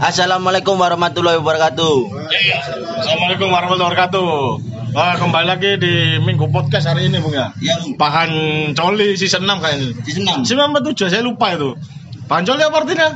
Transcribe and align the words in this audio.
Assalamualaikum 0.00 0.80
warahmatullahi 0.80 1.36
wabarakatuh. 1.42 1.96
Iya. 2.32 2.56
Assalamualaikum 3.02 3.48
warahmatullahi 3.52 3.88
wabarakatuh. 3.92 4.32
Wah, 4.92 5.16
kembali 5.20 5.46
lagi 5.48 5.70
di 5.80 6.20
Minggu 6.20 6.48
Podcast 6.52 6.88
hari 6.88 7.08
ini, 7.08 7.20
Bung 7.20 7.36
ya. 7.36 7.52
Ya, 7.60 7.76
Bung. 7.80 8.00
Bahan 8.00 8.30
Coli 8.72 9.16
season 9.20 9.44
6 9.44 9.60
kayaknya. 9.60 9.88
Season 10.44 10.60
apa 10.60 10.80
7 10.80 11.12
saya 11.12 11.20
lupa 11.20 11.52
itu. 11.52 11.76
Bahan 12.28 12.44
Coli 12.48 12.62
apa 12.64 12.76
artinya? 12.80 13.08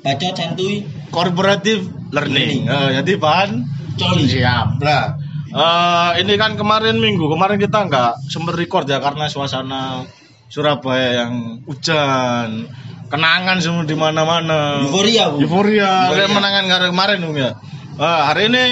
Baca 0.00 0.28
santuy 0.36 0.84
Cooperative 1.08 1.88
Learning. 2.12 2.64
Learning. 2.66 2.88
Eh, 2.88 2.90
jadi 3.00 3.12
bahan 3.20 3.50
coli. 3.96 4.24
siap. 4.28 4.80
Nah, 4.80 5.16
eh, 5.52 6.10
ini 6.24 6.34
kan 6.40 6.56
kemarin 6.56 6.96
Minggu, 6.96 7.28
kemarin 7.28 7.60
kita 7.60 7.84
nggak 7.84 8.28
sempet 8.28 8.56
record 8.56 8.88
ya 8.88 9.00
karena 9.00 9.28
suasana 9.28 10.04
Surabaya 10.50 11.22
yang 11.22 11.62
hujan, 11.62 12.66
kenangan 13.10 13.58
semua 13.58 13.82
di 13.82 13.92
mana-mana. 13.92 14.80
Euforia, 14.86 15.28
Bu. 15.28 15.42
Euforia, 15.42 16.08
Euforia. 16.08 16.26
menangan 16.30 16.64
kemarin 16.64 16.88
kemarin 16.94 17.18
Bung 17.20 17.36
ya. 17.36 17.50
Nah, 17.98 18.30
hari 18.30 18.48
ini 18.48 18.64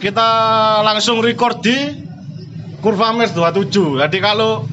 kita 0.00 0.28
langsung 0.82 1.20
record 1.20 1.60
di 1.60 1.76
Kurvames 2.80 3.30
27. 3.32 4.00
Jadi 4.00 4.18
kalau 4.18 4.64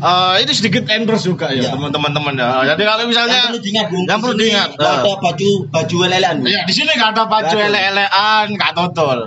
eh, 0.00 0.34
ini 0.40 0.52
sedikit 0.54 0.88
endorse 0.88 1.26
juga 1.26 1.50
ya 1.50 1.66
Ya. 1.66 1.70
teman-teman 1.74 2.10
teman 2.10 2.34
ya. 2.34 2.62
Jadi 2.72 2.82
kalau 2.82 3.02
Yang 3.04 3.10
misalnya 3.10 3.40
perlu 3.44 3.60
diingat, 3.60 3.86
Bung. 3.90 4.04
yang 4.08 4.18
perlu 4.18 4.34
diingat, 4.34 4.70
nggak 4.74 4.86
eh. 4.88 4.98
Ada 5.02 5.12
baju 5.20 5.50
baju 5.68 5.96
lelean. 6.08 6.36
Iya, 6.40 6.60
di 6.64 6.72
sini 6.72 6.90
nggak 6.94 7.10
ada 7.12 7.24
baju 7.26 7.56
ele-elean, 7.58 8.46
nggak 8.54 8.72
totol. 8.72 9.18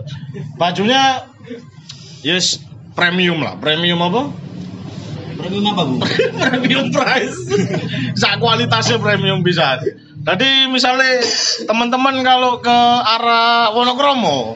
Bajunya 0.55 1.03
yes 2.23 2.57
premium 2.93 3.43
lah, 3.43 3.53
premium 3.55 3.99
apa? 4.01 4.21
Premium 5.37 5.65
apa, 5.73 5.81
Bu? 5.85 5.95
premium 6.41 6.85
price. 6.89 7.37
Sak 8.15 8.39
kualitasnya 8.39 8.97
premium 8.97 9.41
bisa. 9.41 9.81
Jadi 10.23 10.71
misalnya 10.71 11.19
teman-teman 11.67 12.23
kalau 12.23 12.63
ke 12.63 12.77
arah 13.03 13.75
Wonokromo 13.75 14.55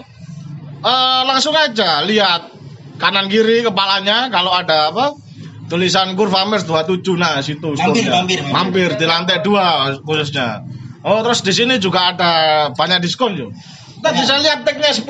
eh, 0.79 1.21
langsung 1.27 1.51
aja 1.57 2.01
lihat 2.07 2.55
kanan 2.97 3.27
kiri 3.27 3.61
kepalanya 3.67 4.31
kalau 4.31 4.55
ada 4.55 4.89
apa 4.89 5.13
tulisan 5.67 6.15
Kurvamers 6.15 6.63
27 6.63 7.19
nah 7.19 7.43
situ 7.43 7.75
Mampir, 7.75 8.07
mampir, 8.07 8.39
mampir. 8.39 8.39
mampir 8.47 8.89
di 8.95 9.05
lantai 9.05 9.43
dua 9.43 9.91
khususnya 10.01 10.63
oh 11.03 11.19
terus 11.21 11.43
di 11.43 11.53
sini 11.53 11.77
juga 11.77 12.15
ada 12.15 12.31
banyak 12.73 13.03
diskon 13.03 13.35
yo 13.37 13.47
kita 13.99 14.13
Banyak. 14.13 14.19
bisa 14.23 14.33
lihat 14.39 14.59
tagnya 14.63 14.91
10% 14.93 15.03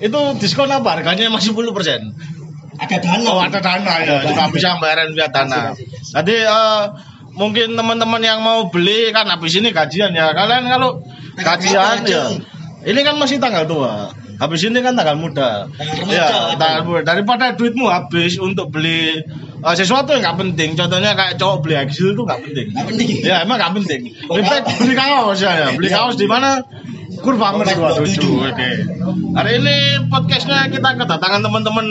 itu 0.00 0.20
diskon 0.40 0.70
apa 0.72 0.88
harganya 1.00 1.30
masih 1.30 1.52
10% 1.54 2.39
Ada 2.80 2.96
dana. 2.96 3.28
Oh 3.28 3.40
ada 3.44 3.60
dana 3.60 3.94
ya, 4.00 4.24
juga 4.24 4.48
bisa 4.48 4.80
bayaran 4.80 5.12
via 5.12 5.28
dana. 5.28 5.76
Jadi 6.00 6.36
eh, 6.48 6.82
mungkin 7.36 7.76
teman-teman 7.76 8.22
yang 8.24 8.40
mau 8.40 8.72
beli 8.72 9.12
kan 9.12 9.28
habis 9.28 9.52
ini 9.60 9.68
kajian 9.70 10.16
ya. 10.16 10.32
Kalian 10.32 10.64
kalau 10.66 11.04
berapa, 11.36 11.60
ya, 12.08 12.24
ini 12.88 13.00
kan 13.04 13.14
masih 13.20 13.36
tanggal 13.36 13.68
tua. 13.68 14.08
Habis 14.40 14.64
ini 14.64 14.80
kan 14.80 14.96
tanggal 14.96 15.20
muda. 15.20 15.68
Tanggal 15.76 16.08
Ya, 16.08 16.56
tanggal 16.56 16.82
muda. 16.88 17.00
Daripada 17.04 17.52
duitmu 17.52 17.92
habis 17.92 18.40
untuk 18.40 18.72
beli 18.72 19.20
eh, 19.60 19.74
sesuatu 19.76 20.16
yang 20.16 20.24
nggak 20.24 20.38
penting. 20.40 20.70
Contohnya 20.80 21.12
kayak 21.12 21.36
cowok 21.36 21.60
beli 21.60 21.76
Exil 21.76 22.16
itu 22.16 22.24
nggak 22.24 22.40
penting. 22.48 22.66
Nggak 22.72 22.86
penting. 22.88 23.08
Ya 23.20 23.44
emang 23.44 23.60
nggak 23.60 23.76
penting. 23.76 24.00
Lebih 24.24 24.44
baik 24.48 24.64
beli 24.80 24.94
kaos 24.96 25.38
ya, 25.44 25.52
ya. 25.52 25.68
Beli 25.76 25.88
kaos 25.92 26.16
di 26.16 26.24
mana? 26.24 26.64
Kurva 27.20 27.52
Mer 27.52 27.68
27. 27.68 28.20
Oke. 28.48 28.70
Hari 29.36 29.52
ini 29.60 29.76
podcastnya 30.08 30.68
kita 30.72 30.96
kedatangan 30.96 31.40
teman-teman 31.44 31.86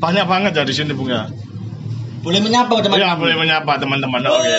banyak 0.00 0.24
banget 0.24 0.52
ya 0.56 0.64
di 0.64 0.74
sini 0.74 0.92
Bung 0.96 1.12
ya. 1.12 1.28
Boleh 2.24 2.40
menyapa 2.42 2.72
teman. 2.80 2.96
Iya 2.98 3.14
boleh 3.14 3.36
menyapa 3.36 3.76
teman-teman. 3.78 4.20
Oke. 4.24 4.56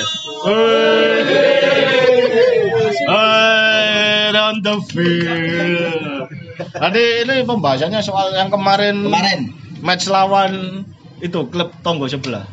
Hey, 3.07 4.35
on 4.35 4.61
the 4.61 4.75
field. 4.91 6.29
Tadi 6.57 7.03
ini 7.25 7.35
pembahasannya 7.43 8.01
soal 8.03 8.33
yang 8.37 8.49
kemarin, 8.53 9.07
Kemarin. 9.07 9.39
match 9.81 10.05
lawan 10.09 10.83
itu 11.19 11.49
klub 11.49 11.73
tonggo 11.81 12.05
sebelah. 12.05 12.45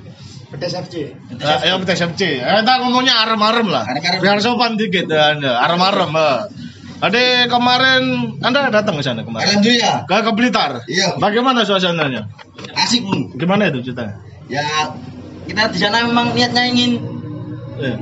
Pedas 0.48 0.72
FC. 0.78 1.10
Ya, 1.34 1.54
yang 1.66 1.82
PTS 1.82 2.14
FC. 2.14 2.38
Eh, 2.38 2.56
kita 2.62 2.74
ngomongnya 2.78 3.26
arem-arem 3.26 3.68
lah. 3.74 3.84
Biar 4.22 4.38
sopan 4.38 4.78
dikit 4.78 5.10
ya 5.10 5.34
Anda. 5.34 5.58
Arem-arem. 5.66 6.14
Eh. 6.94 7.00
Tadi 7.02 7.22
kemarin 7.50 8.02
Anda 8.40 8.70
datang 8.70 8.94
ke 8.96 9.02
sana 9.02 9.26
kemarin. 9.26 9.44
Alhamdulillah. 9.50 9.96
Ke, 10.06 10.16
ke 10.22 10.32
Blitar. 10.32 10.70
Iya. 10.86 11.18
Bagaimana 11.18 11.66
suasananya? 11.66 12.30
Asik, 12.74 13.02
Bung. 13.02 13.34
Gimana 13.34 13.68
itu 13.68 13.82
ceritanya? 13.82 14.18
Ya 14.46 14.62
kita 15.44 15.68
di 15.68 15.78
sana 15.78 16.06
memang 16.06 16.32
niatnya 16.32 16.64
ingin 16.64 17.00
Iya. 17.74 17.96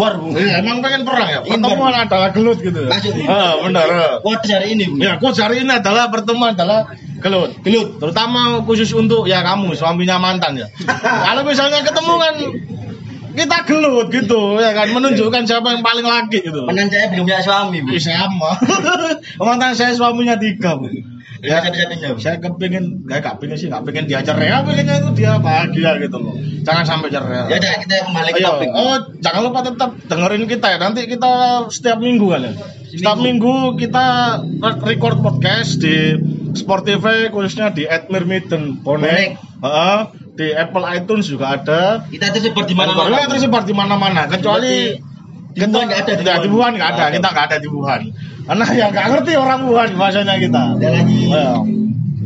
war, 0.00 0.16
Bung. 0.16 0.32
Iya, 0.32 0.64
emang 0.64 0.80
pengen 0.80 1.04
perang 1.04 1.28
ya. 1.28 1.40
Ingin 1.44 1.60
Pertemuan 1.60 1.94
adalah 1.94 2.28
gelut 2.32 2.58
gitu. 2.62 2.88
Masuk. 2.88 3.12
Ah, 3.28 3.52
benar. 3.60 3.88
eh. 3.90 4.12
Quotes 4.24 4.48
hari 4.48 4.66
ini, 4.78 4.84
Bung. 4.88 5.00
Ya, 5.02 5.18
coach 5.20 5.38
hari 5.42 5.60
ini 5.60 5.72
adalah 5.76 6.08
pertemuan 6.08 6.56
adalah 6.56 6.88
gelut. 7.20 7.52
Gelut. 7.60 8.00
Terutama 8.00 8.64
khusus 8.64 8.88
untuk 8.96 9.28
ya 9.28 9.44
kamu 9.44 9.76
suaminya 9.76 10.16
mantan 10.16 10.56
ya. 10.56 10.66
Kalau 11.28 11.42
misalnya 11.44 11.84
ketemu 11.84 12.12
kan 12.16 12.34
kita 13.34 13.66
gelut 13.66 14.08
gitu 14.14 14.62
ya 14.62 14.70
kan 14.72 14.88
menunjukkan 14.94 15.42
siapa 15.44 15.74
yang 15.74 15.82
paling 15.82 16.06
laki 16.06 16.40
gitu. 16.46 16.64
Menan 16.64 16.88
saya 16.88 17.10
belum 17.10 17.26
punya 17.26 17.42
suami. 17.42 17.78
Ih, 17.82 18.00
sama. 18.00 18.54
Mantan 19.42 19.74
saya 19.74 19.92
suaminya 19.92 20.38
tiga, 20.38 20.78
Bu. 20.78 20.86
Ya, 20.88 21.04
Ya, 21.44 21.60
satu-satunya, 21.60 22.16
saya 22.16 22.40
kepingin, 22.40 23.04
gak 23.04 23.20
gak 23.20 23.36
pengen 23.36 23.60
sih, 23.60 23.68
gak 23.68 23.84
pengen 23.84 24.08
dia 24.08 24.24
cerai, 24.24 24.48
gak 24.48 24.64
pengennya 24.64 24.96
itu 24.96 25.10
dia 25.12 25.36
bahagia 25.36 26.00
gitu 26.00 26.16
loh. 26.16 26.32
Jangan 26.64 26.84
sampai 26.88 27.12
cerai. 27.12 27.52
Ya 27.52 27.60
udah 27.60 27.72
kita 27.84 27.94
kembali 28.08 28.30
ke 28.32 28.40
topik. 28.40 28.68
oh 28.72 28.96
jangan 29.20 29.40
lupa 29.44 29.60
tetap 29.60 29.90
dengerin 30.08 30.44
kita 30.48 30.66
ya. 30.72 30.78
Nanti 30.80 31.04
kita 31.04 31.32
setiap 31.68 32.00
minggu 32.00 32.32
kan 32.32 32.48
ya. 32.48 32.52
Setiap 32.96 33.18
minggu 33.20 33.76
kita 33.76 34.06
record 34.88 35.20
podcast 35.20 35.84
di 35.84 36.16
Spotify 36.56 37.28
khususnya 37.28 37.76
di 37.76 37.84
Admirmitten 37.84 38.80
Bonek. 38.80 39.36
Heeh. 39.60 40.23
Di 40.34 40.46
Apple 40.50 40.84
iTunes 40.98 41.26
juga 41.30 41.54
ada. 41.54 42.02
Kita 42.10 42.30
tersebar 42.34 42.66
di 42.66 42.74
Mana-mana 42.74 43.06
mana-mana. 43.06 43.30
tersebar 43.30 43.62
di 43.62 43.74
mana-mana 43.74 44.22
kecuali 44.26 44.74
Di 45.54 45.62
Wuhan 45.62 45.86
nggak 45.86 46.00
ada, 46.02 46.12
di 46.18 46.22
Nggak, 46.26 46.38
di 46.42 46.48
Wuhan. 46.50 46.72
Nggak 46.74 46.90
ada, 46.98 47.04
kita 47.14 47.28
nggak 47.30 47.46
ada 47.46 47.56
di 47.62 47.68
Wuhan. 47.70 48.00
Karena 48.44 48.64
yang 48.74 48.90
nggak 48.90 49.06
ngerti 49.14 49.32
orang 49.38 49.60
Wuhan 49.70 49.88
bahasanya 49.94 50.34
kita. 50.42 50.62
Ada 50.74 50.88
lagi. 50.90 51.18
Ya, 51.30 51.46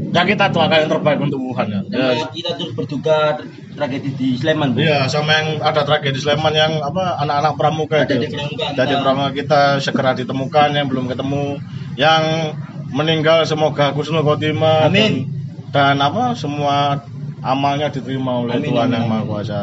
ya 0.09 0.23
kita 0.25 0.45
doakan 0.49 0.79
yang 0.81 0.91
terbaik 0.97 1.19
untuk 1.21 1.41
Wuhan 1.45 1.67
ya. 1.69 1.81
Ya, 1.93 2.25
kita 2.33 2.57
terus 2.57 2.73
berduka 2.73 3.37
tragedi 3.77 4.11
di 4.17 4.29
Sleman. 4.41 4.73
Iya, 4.81 5.05
sama 5.13 5.37
yang 5.37 5.61
ada 5.61 5.85
tragedi 5.85 6.17
Sleman 6.17 6.57
yang 6.57 6.81
apa 6.81 7.21
anak-anak 7.21 7.53
pramuka 7.61 7.97
Ada 8.09 8.17
itu. 8.17 8.33
Jadi 8.33 8.57
kita- 8.73 9.03
pramuka 9.05 9.31
kita 9.37 9.61
segera 9.85 10.17
ditemukan 10.17 10.69
yang 10.73 10.89
belum 10.89 11.13
ketemu, 11.13 11.61
yang 12.01 12.57
meninggal 12.89 13.45
semoga 13.45 13.93
husnul 13.93 14.25
khotimah 14.25 14.89
Amin. 14.89 15.29
dan, 15.77 16.01
dan 16.01 16.01
apa 16.01 16.33
semua 16.33 17.05
amalnya 17.43 17.89
diterima 17.93 18.43
oleh 18.43 18.59
Amin, 18.59 18.69
Tuhan 18.71 18.89
amin, 18.91 18.97
yang. 18.99 19.07
Maha 19.07 19.23
Kuasa. 19.27 19.59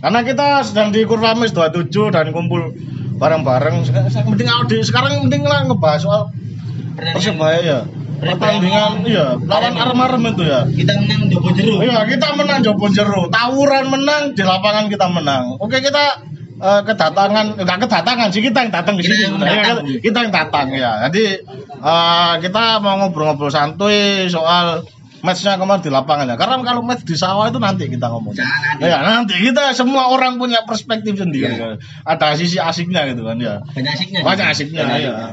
Karena 0.00 0.20
kita 0.24 0.46
sedang 0.64 0.88
di 0.92 1.04
Kurvamis 1.04 1.52
27 1.52 2.14
dan 2.14 2.32
kumpul 2.32 2.72
bareng-bareng. 3.20 3.84
Mending 4.28 4.48
di 4.68 4.76
sekarang 4.80 5.28
mending 5.28 5.44
lah 5.44 5.68
ngebahas 5.68 6.00
soal 6.00 6.22
Persebaya 7.00 7.60
ya. 7.64 7.80
Pertandingan 8.20 9.00
iya, 9.08 9.32
lawan 9.40 9.74
Arem-Arem 9.80 10.36
itu 10.36 10.44
ya. 10.44 10.60
Kita 10.68 10.92
menang 10.92 11.32
Jopo 11.32 11.48
Jeru. 11.56 11.80
Iya, 11.80 12.04
kita 12.04 12.36
menang 12.36 12.60
Jopon 12.60 12.92
Jeru. 12.92 13.32
Tawuran 13.32 13.88
menang, 13.88 14.36
di 14.36 14.44
lapangan 14.44 14.92
kita 14.92 15.08
menang. 15.08 15.56
Oke, 15.56 15.80
kita 15.80 16.20
eh, 16.60 16.80
kedatangan 16.84 17.56
enggak 17.56 17.78
kedatangan 17.88 18.28
sih 18.28 18.44
kita 18.44 18.68
yang 18.68 18.72
datang 18.76 19.00
ke 19.00 19.08
Kita 19.08 19.16
sini 19.16 19.22
yang 19.24 19.32
sebenarnya. 19.40 19.64
Kita, 19.64 19.80
kita 20.04 20.18
yang 20.20 20.32
datang 20.36 20.66
ya. 20.76 20.92
Jadi 21.08 21.24
eh, 21.80 22.32
kita 22.44 22.64
mau 22.84 23.00
ngobrol-ngobrol 23.00 23.48
santuy 23.48 24.28
soal 24.28 24.84
matchnya 25.20 25.56
kemarin 25.56 25.80
di 25.84 25.92
lapangan 25.92 26.26
ya. 26.28 26.36
Karena 26.36 26.56
kalau 26.64 26.82
match 26.84 27.04
di 27.04 27.16
sawah 27.16 27.48
itu 27.48 27.60
nanti 27.60 27.88
kita 27.88 28.08
ngomong. 28.08 28.34
Jangan. 28.36 28.80
Ya, 28.80 28.98
nanti 29.04 29.36
kita 29.36 29.72
semua 29.76 30.08
orang 30.12 30.40
punya 30.40 30.64
perspektif 30.64 31.16
sendiri. 31.16 31.56
Iya. 31.56 31.80
Ada 32.04 32.36
sisi 32.40 32.56
asiknya 32.56 33.08
gitu 33.12 33.24
kan 33.24 33.36
ya. 33.40 33.60
Banyak 33.62 33.92
asiknya. 33.92 34.20
Banyak 34.24 34.46
asiknya. 34.52 34.82
Banyak 34.84 35.00
ya. 35.00 35.28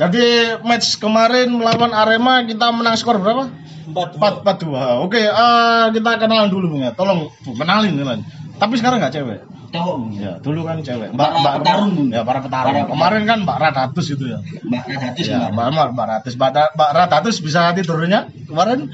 Jadi 0.00 0.24
match 0.64 0.96
kemarin 0.96 1.52
melawan 1.52 1.92
Arema 1.92 2.48
kita 2.48 2.72
menang 2.72 2.96
skor 2.96 3.20
berapa? 3.20 3.52
Empat. 3.90 4.16
Empat 4.16 4.34
empat 4.46 4.56
dua. 4.62 4.82
Oke, 5.02 5.20
eh, 5.20 5.84
kita 5.92 6.10
kenalan 6.16 6.48
dulu 6.48 6.78
ya. 6.80 6.94
Tolong 6.96 7.28
kenalin 7.44 7.98
kenalin. 7.98 8.22
Tapi 8.56 8.74
sekarang 8.76 9.00
nggak 9.00 9.14
cewek. 9.14 9.40
Bung. 9.70 10.10
Ya, 10.18 10.34
dulu 10.42 10.66
kan 10.66 10.82
cewek. 10.82 11.14
Para 11.14 11.38
petarung, 11.62 11.90
Bung. 11.94 12.08
Ya, 12.10 12.26
para 12.26 12.42
petarung. 12.42 12.74
Para 12.74 12.82
petarung. 12.82 12.90
Kemarin 12.98 13.22
kan 13.22 13.38
Mbak 13.46 13.58
Radatus 13.62 14.06
itu 14.10 14.24
ya. 14.26 14.38
Mbak 14.66 14.82
Radatus 14.90 15.26
Ya. 15.30 15.38
Mbak 15.54 15.66
Mbak 15.70 15.88
Mbak 15.94 16.06
Radatus. 16.10 16.34
Mbak, 16.34 16.50
Mbak 16.74 16.90
Radatus 16.90 17.36
bisa 17.38 17.60
tidurnya 17.78 18.20
kemarin? 18.50 18.90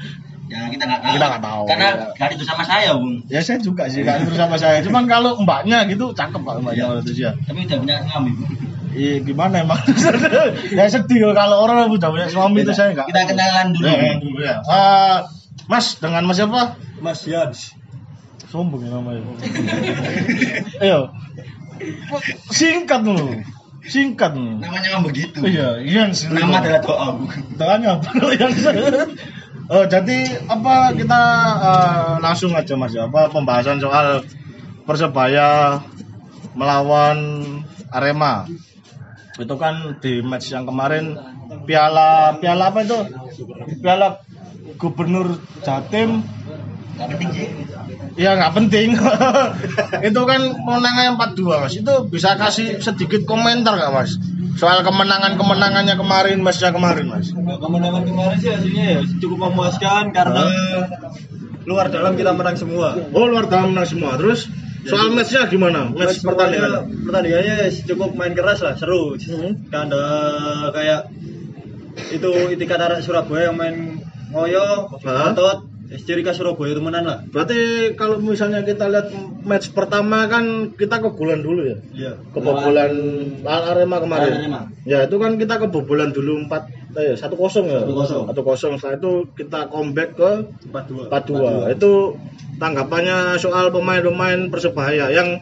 Ya 0.47 0.71
kita 0.71 0.83
nggak 0.87 1.01
tahu. 1.03 1.13
Kita 1.19 1.25
nggak 1.27 1.43
tahu. 1.43 1.61
Karena 1.67 1.87
Ya. 1.91 2.07
gak 2.15 2.29
itu 2.39 2.43
sama 2.47 2.63
saya, 2.63 2.89
Bung. 2.95 3.19
Ya 3.27 3.39
saya 3.43 3.59
juga 3.59 3.83
sih, 3.91 4.01
kan 4.01 4.23
terus 4.23 4.39
sama 4.39 4.55
saya. 4.55 4.79
Cuman 4.79 5.03
kalau 5.05 5.35
mbaknya 5.43 5.83
gitu 5.85 6.15
cakep 6.15 6.39
Pak 6.39 6.63
mbaknya 6.63 6.83
Ya. 6.83 6.91
Radatus 6.91 7.17
ya. 7.19 7.31
Tapi 7.35 7.67
udah 7.67 7.77
punya 7.83 7.95
suami, 8.07 8.31
Bung. 8.31 8.51
Iya, 8.97 9.13
gimana 9.21 9.61
emang? 9.61 9.77
ya 10.79 10.87
sedih 10.89 11.35
kalau 11.35 11.61
orang 11.61 11.91
udah 11.91 12.09
punya 12.09 12.27
suami 12.31 12.63
itu 12.63 12.71
saya 12.71 12.95
enggak. 12.95 13.05
Kita 13.11 13.29
kenalan 13.29 13.67
dulu. 13.75 13.85
Ya, 13.85 14.13
dulu 14.17 14.39
ya. 14.41 14.55
Eh, 14.63 15.17
Mas, 15.67 15.99
dengan 15.99 16.23
Mas 16.23 16.39
siapa? 16.39 16.79
Mas 16.97 17.19
Yans. 17.27 17.75
Sombong 18.47 18.87
ya 18.87 18.95
namanya. 18.95 19.21
Ayo. 20.79 21.11
Singkat 22.49 23.03
dulu. 23.03 23.43
Singkat. 23.83 24.31
Namanya 24.35 24.87
memang 24.95 25.05
begitu. 25.05 25.43
Iya, 25.43 25.79
Yans. 25.83 26.25
itu. 26.27 26.33
Nama 26.33 26.59
adalah 26.59 26.81
doa, 26.81 27.07
Bung. 27.19 27.29
Doanya 27.55 27.99
apa 27.99 28.07
kalau 28.15 28.33
Yans? 28.33 28.59
Oh, 29.67 29.83
jadi 29.83 30.47
apa 30.47 30.95
kita 30.95 31.21
eh, 31.59 32.13
langsung 32.23 32.55
aja 32.55 32.73
Mas 32.79 32.95
ya, 32.95 33.11
apa 33.11 33.27
pembahasan 33.27 33.83
soal 33.83 34.23
Persebaya 34.87 35.83
melawan 36.55 37.43
Arema. 37.91 38.47
Itu 39.35 39.59
kan 39.59 39.99
di 39.99 40.23
match 40.23 40.55
yang 40.55 40.63
kemarin 40.63 41.19
piala 41.67 42.39
piala 42.39 42.71
apa 42.71 42.87
itu? 42.87 42.99
Piala 43.83 44.23
Gubernur 44.79 45.35
Jatim. 45.59 46.23
Ya 48.17 48.33
nggak 48.33 48.53
penting. 48.57 48.97
itu 50.09 50.21
kan 50.25 50.41
kemenangannya 50.57 51.11
4-2 51.37 51.61
mas. 51.61 51.73
Itu 51.77 51.93
bisa 52.09 52.33
kasih 52.33 52.81
sedikit 52.81 53.29
komentar 53.29 53.77
nggak 53.77 53.93
mas? 53.93 54.17
Soal 54.57 54.81
kemenangan-kemenangannya 54.81 55.93
kemarin, 55.93 56.41
matchnya 56.41 56.73
kemarin 56.73 57.13
mas. 57.13 57.29
Nah, 57.37 57.61
kemenangan 57.61 58.01
kemarin 58.01 58.37
sih 58.41 58.49
hasilnya 58.49 58.85
ya 58.97 58.99
cukup 59.21 59.37
memuaskan 59.47 60.09
karena 60.09 60.43
luar 61.69 61.93
dalam 61.93 62.17
kita 62.17 62.33
menang 62.33 62.57
semua. 62.57 62.97
Oh 63.13 63.29
luar 63.29 63.45
dalam 63.45 63.77
menang 63.77 63.85
semua. 63.85 64.17
Terus 64.17 64.49
soal 64.89 65.13
matchnya 65.13 65.45
gimana? 65.45 65.93
Match 65.93 66.25
pertandingan. 66.25 66.89
Pertandingannya, 67.05 67.05
pertandingannya 67.05 67.55
cukup 67.85 68.09
main 68.17 68.33
keras 68.33 68.65
lah, 68.65 68.73
seru. 68.73 69.13
Mhm. 69.13 69.69
Kan 69.69 69.93
ada 69.93 70.03
kayak 70.73 71.13
itu 72.17 72.31
itikat 72.57 72.81
arek 72.81 73.05
Surabaya 73.05 73.53
yang 73.53 73.57
main 73.61 74.01
ngoyo, 74.33 74.89
Hah? 75.05 75.37
Otot, 75.87 76.03
ciri 76.03 76.21
khas 76.23 76.35
Surabaya 76.35 76.75
temenan 76.75 77.03
lah. 77.07 77.19
Berarti 77.31 77.91
kalau 77.95 78.19
misalnya 78.19 78.63
kita 78.63 78.91
lihat 78.91 79.07
match 79.47 79.71
pertama 79.71 80.27
kan 80.27 80.75
kita 80.75 80.99
kebobolan 80.99 81.39
dulu 81.39 81.61
ya. 81.63 81.77
Iya. 81.95 82.11
Kebobolan 82.35 82.93
Arema 83.47 83.97
kemarin. 84.03 84.31
Arema. 84.35 84.61
Ya 84.83 85.07
itu 85.07 85.15
kan 85.15 85.39
kita 85.39 85.63
kebobolan 85.63 86.11
dulu 86.11 86.43
4 86.45 86.95
eh, 86.99 87.15
1-0 87.15 87.71
ya. 87.71 87.81
1-0. 87.87 88.27
1-0. 88.27 88.79
Setelah 88.79 88.95
itu 88.99 89.11
kita 89.39 89.71
comeback 89.71 90.09
ke 90.19 90.31
4-2. 90.75 91.07
4-2 91.07 91.75
itu 91.79 91.91
tanggapannya 92.57 93.37
soal 93.37 93.69
pemain-pemain 93.69 94.49
persebaya 94.49 95.13
yang 95.13 95.39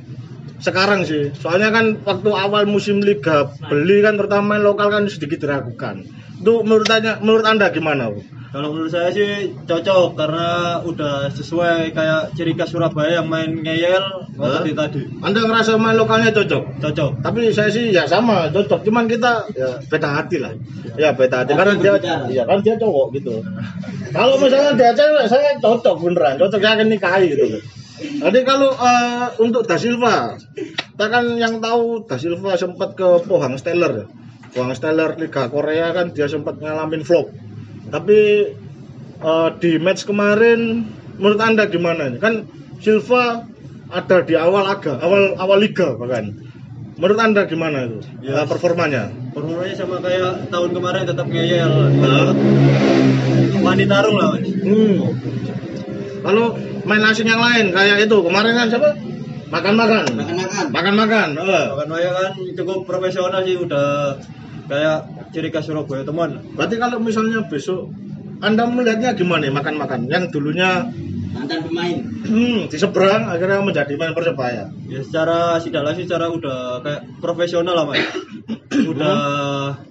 sekarang 0.66 1.06
sih. 1.06 1.30
Soalnya 1.38 1.70
kan 1.70 2.02
waktu 2.02 2.30
awal 2.34 2.66
musim 2.66 3.06
liga 3.06 3.54
beli 3.70 4.02
kan 4.02 4.18
terutama 4.18 4.58
lokal 4.58 4.90
kan 4.90 5.06
sedikit 5.06 5.46
diragukan. 5.46 6.02
Itu 6.42 6.66
menurut 6.66 6.90
anda 6.90 7.22
menurut 7.22 7.46
anda 7.46 7.70
gimana 7.70 8.10
Bu? 8.10 8.20
Kalau 8.56 8.72
menurut 8.72 8.88
saya 8.88 9.12
sih 9.12 9.52
cocok 9.68 10.16
karena 10.16 10.80
udah 10.80 11.28
sesuai 11.28 11.92
kayak 11.92 12.40
ciri 12.40 12.56
khas 12.56 12.72
Surabaya 12.72 13.20
yang 13.20 13.28
main 13.28 13.52
ngeyel 13.52 14.00
Hah? 14.00 14.64
seperti 14.64 14.72
tadi. 14.72 15.02
anda 15.20 15.44
ngerasa 15.44 15.76
main 15.76 16.00
lokalnya 16.00 16.32
cocok? 16.32 16.80
Cocok. 16.80 17.20
tapi 17.20 17.52
saya 17.52 17.68
sih 17.68 17.92
ya 17.92 18.08
sama 18.08 18.48
cocok. 18.56 18.88
Cuman 18.88 19.12
kita 19.12 19.52
ya 19.52 19.76
beda 19.92 20.08
hati 20.08 20.40
lah. 20.40 20.56
Ya 20.96 21.12
beda 21.12 21.44
hati. 21.44 21.52
Karena 21.52 21.76
dia 21.76 22.00
ya 22.32 22.44
kan 22.48 22.64
dia 22.64 22.80
cowok 22.80 23.12
gitu. 23.20 23.44
Kalau 24.16 24.40
misalnya 24.40 24.72
dia 24.80 24.92
cewek 24.96 25.28
saya 25.28 25.60
cocok 25.60 25.96
beneran. 26.00 26.40
Cocok 26.40 26.60
saya 26.64 26.80
akan 26.80 26.88
nikahi 26.88 27.36
gitu 27.36 27.60
jadi 27.96 28.40
kalau 28.44 28.76
eh, 28.76 29.28
untuk 29.40 29.64
Da 29.64 29.80
Silva 29.80 30.36
kita 30.96 31.06
kan 31.08 31.40
yang 31.40 31.64
tahu 31.64 32.04
Da 32.08 32.20
Silva 32.20 32.56
sempat 32.56 32.96
ke 32.96 33.24
Pohang 33.24 33.56
Steller. 33.56 34.08
Pohang 34.52 34.72
Steller 34.72 35.16
Liga 35.16 35.48
Korea 35.48 35.92
kan 35.92 36.12
dia 36.12 36.28
sempat 36.28 36.60
ngalamin 36.60 37.04
flop 37.04 37.32
tapi 37.92 38.52
eh, 39.20 39.50
di 39.60 39.72
match 39.80 40.04
kemarin 40.04 40.84
menurut 41.16 41.40
anda 41.40 41.68
gimana 41.68 42.12
kan 42.20 42.44
Silva 42.80 43.48
ada 43.88 44.18
di 44.26 44.34
awal 44.36 44.66
aga 44.66 44.98
awal 45.00 45.38
awal 45.40 45.62
liga 45.62 45.94
bahkan 45.96 46.34
menurut 46.98 47.20
anda 47.22 47.46
gimana 47.46 47.86
itu 47.88 48.00
Ya. 48.20 48.44
eh, 48.44 48.48
performanya 48.48 49.12
Performanya 49.36 49.76
sama 49.76 50.00
kayak 50.00 50.48
tahun 50.48 50.72
kemarin 50.72 51.04
tetap 51.04 51.28
ngeyel. 51.28 51.68
Hah? 52.00 52.32
Wani 53.60 53.84
tarung 53.84 54.16
lah, 54.16 54.32
Mas. 54.32 54.48
Hmm. 54.64 55.12
Kalau 56.26 56.58
main 56.90 57.04
asing 57.06 57.30
yang 57.30 57.38
lain 57.38 57.70
kayak 57.70 58.10
itu 58.10 58.18
kemarin 58.26 58.54
kan 58.58 58.68
siapa? 58.68 58.90
Makan-makan. 59.46 60.04
Makan-makan. 60.18 60.66
Makan-makan. 60.74 61.28
Eh. 61.38 61.66
Bahkan 61.70 61.88
Waya 61.94 62.12
kan 62.18 62.32
cukup 62.58 62.90
profesional 62.90 63.46
sih 63.46 63.62
udah 63.62 64.18
kayak 64.66 65.30
ciri 65.30 65.54
khas 65.54 65.70
Surabaya 65.70 66.02
teman. 66.02 66.42
Berarti 66.58 66.76
kalau 66.82 66.98
misalnya 66.98 67.46
besok 67.46 67.94
Anda 68.42 68.66
melihatnya 68.66 69.14
gimana 69.14 69.48
makan-makan? 69.54 70.10
Yang 70.10 70.34
dulunya 70.34 70.90
Mantan 71.36 71.68
pemain. 71.68 72.00
hmm, 72.00 72.72
di 72.72 72.78
seberang 72.80 73.28
akhirnya 73.28 73.60
menjadi 73.60 73.94
main 74.00 74.16
persebaya. 74.16 74.72
Ya 74.88 75.00
secara 75.04 75.60
sidala 75.60 75.92
sih 75.92 76.08
secara 76.08 76.32
udah 76.32 76.80
kayak 76.80 77.02
profesional 77.20 77.76
lah 77.76 77.86
mas. 77.86 78.00
Udah 78.84 79.18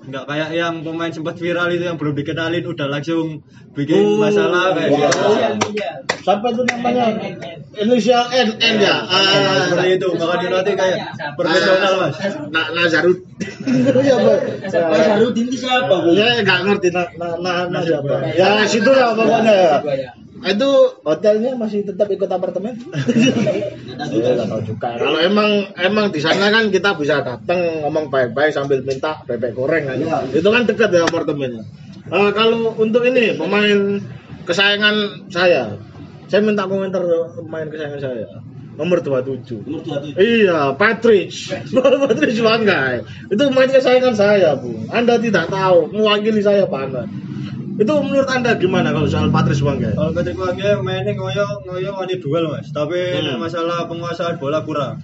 nggak 0.05 0.25
kayak 0.29 0.51
yang 0.53 0.75
pemain 0.85 1.09
sempat 1.09 1.41
viral 1.41 1.73
itu 1.73 1.85
yang 1.89 1.97
belum 1.97 2.13
dikenalin 2.13 2.65
udah 2.65 2.87
langsung 2.93 3.41
bikin 3.73 4.05
Oh, 4.05 4.21
masalah 4.21 4.77
kayak 4.77 4.91
wow. 4.93 5.01
gitu. 5.01 5.83
Siapa 6.25 6.47
itu 6.53 6.63
namanya? 6.69 7.05
Inisial 7.75 8.25
N 8.31 8.49
N 8.57 8.77
ya. 8.79 8.97
Ah, 9.03 9.67
Seperti 9.67 9.99
itu 9.99 10.09
makanya 10.15 10.49
nanti 10.61 10.73
kayak 10.77 10.99
profesional 11.35 11.93
mas. 12.01 12.17
Na 12.53 12.63
Nazarud. 12.73 13.19
Iya, 14.05 14.17
Pak. 14.21 14.39
Pak 14.71 14.99
Sarudin 15.01 15.45
itu 15.49 15.57
siapa? 15.65 15.97
Ya 16.13 16.45
nggak 16.45 16.59
ngerti 16.69 16.89
na 16.93 17.03
na 17.17 17.29
na, 17.41 17.53
na 17.73 17.79
siapa. 17.81 18.13
Ya 18.37 18.63
situ 18.69 18.91
lah 18.93 19.17
pokoknya 19.17 19.53
ya. 19.53 19.77
Itu 20.45 21.01
hotelnya 21.01 21.57
masih 21.57 21.89
tetap 21.89 22.05
ikut 22.13 22.29
apartemen? 22.29 22.77
Nggak 22.77 24.45
tahu 24.45 24.61
juga. 24.69 24.89
Kalau 25.01 25.19
emang 25.25 25.73
emang 25.81 26.13
di 26.13 26.21
sana 26.21 26.53
kan 26.53 26.69
kita 26.69 27.01
bisa 27.01 27.25
datang 27.25 27.81
ngomong 27.81 28.13
baik-baik 28.13 28.53
sambil 28.53 28.85
minta 28.85 29.25
bebek 29.25 29.57
goreng 29.57 29.89
aja. 29.89 30.29
Itu 30.29 30.53
kan 30.53 30.69
dekat 30.69 30.93
ya 30.93 31.09
apartemennya. 31.09 31.65
Eh, 32.05 32.31
kalau 32.37 32.77
untuk 32.77 33.01
ini 33.09 33.33
pemain 33.41 33.97
kesayangan 34.45 35.25
saya, 35.33 35.81
saya 36.29 36.41
minta 36.45 36.69
komentar 36.69 37.01
pemain 37.33 37.65
kesayangan 37.65 38.01
saya. 38.05 38.29
Nomor 38.75 39.01
27. 39.01 39.65
Nomor 39.65 39.81
27. 39.87 40.19
Iya, 40.19 40.75
Patrick. 40.75 41.31
Patrick 41.73 42.37
Wanggai. 42.43 43.07
Itu 43.33 43.43
pemain 43.49 43.71
kesayangan 43.71 44.15
saya, 44.19 44.59
Bu. 44.59 44.91
Anda 44.93 45.17
tidak 45.17 45.49
tahu, 45.49 45.95
mewakili 45.95 46.43
saya 46.45 46.67
mana. 46.69 47.09
Itu 47.75 47.93
menurut 47.99 48.31
Anda 48.31 48.55
gimana 48.55 48.95
kalau 48.95 49.07
soal 49.07 49.29
Patrick 49.29 49.59
Wanggai? 49.59 49.93
Kalau 49.93 50.15
Patrick 50.15 50.39
Wangge 50.39 50.79
mainnya 50.79 51.11
ngoyo 51.13 51.43
ngoyo 51.67 51.91
wani 51.93 52.15
duel 52.19 52.47
mas. 52.47 52.71
Tapi 52.71 52.99
Hmm. 53.19 53.43
masalah 53.43 53.91
penguasaan 53.91 54.39
bola 54.39 54.63
kurang. 54.63 55.03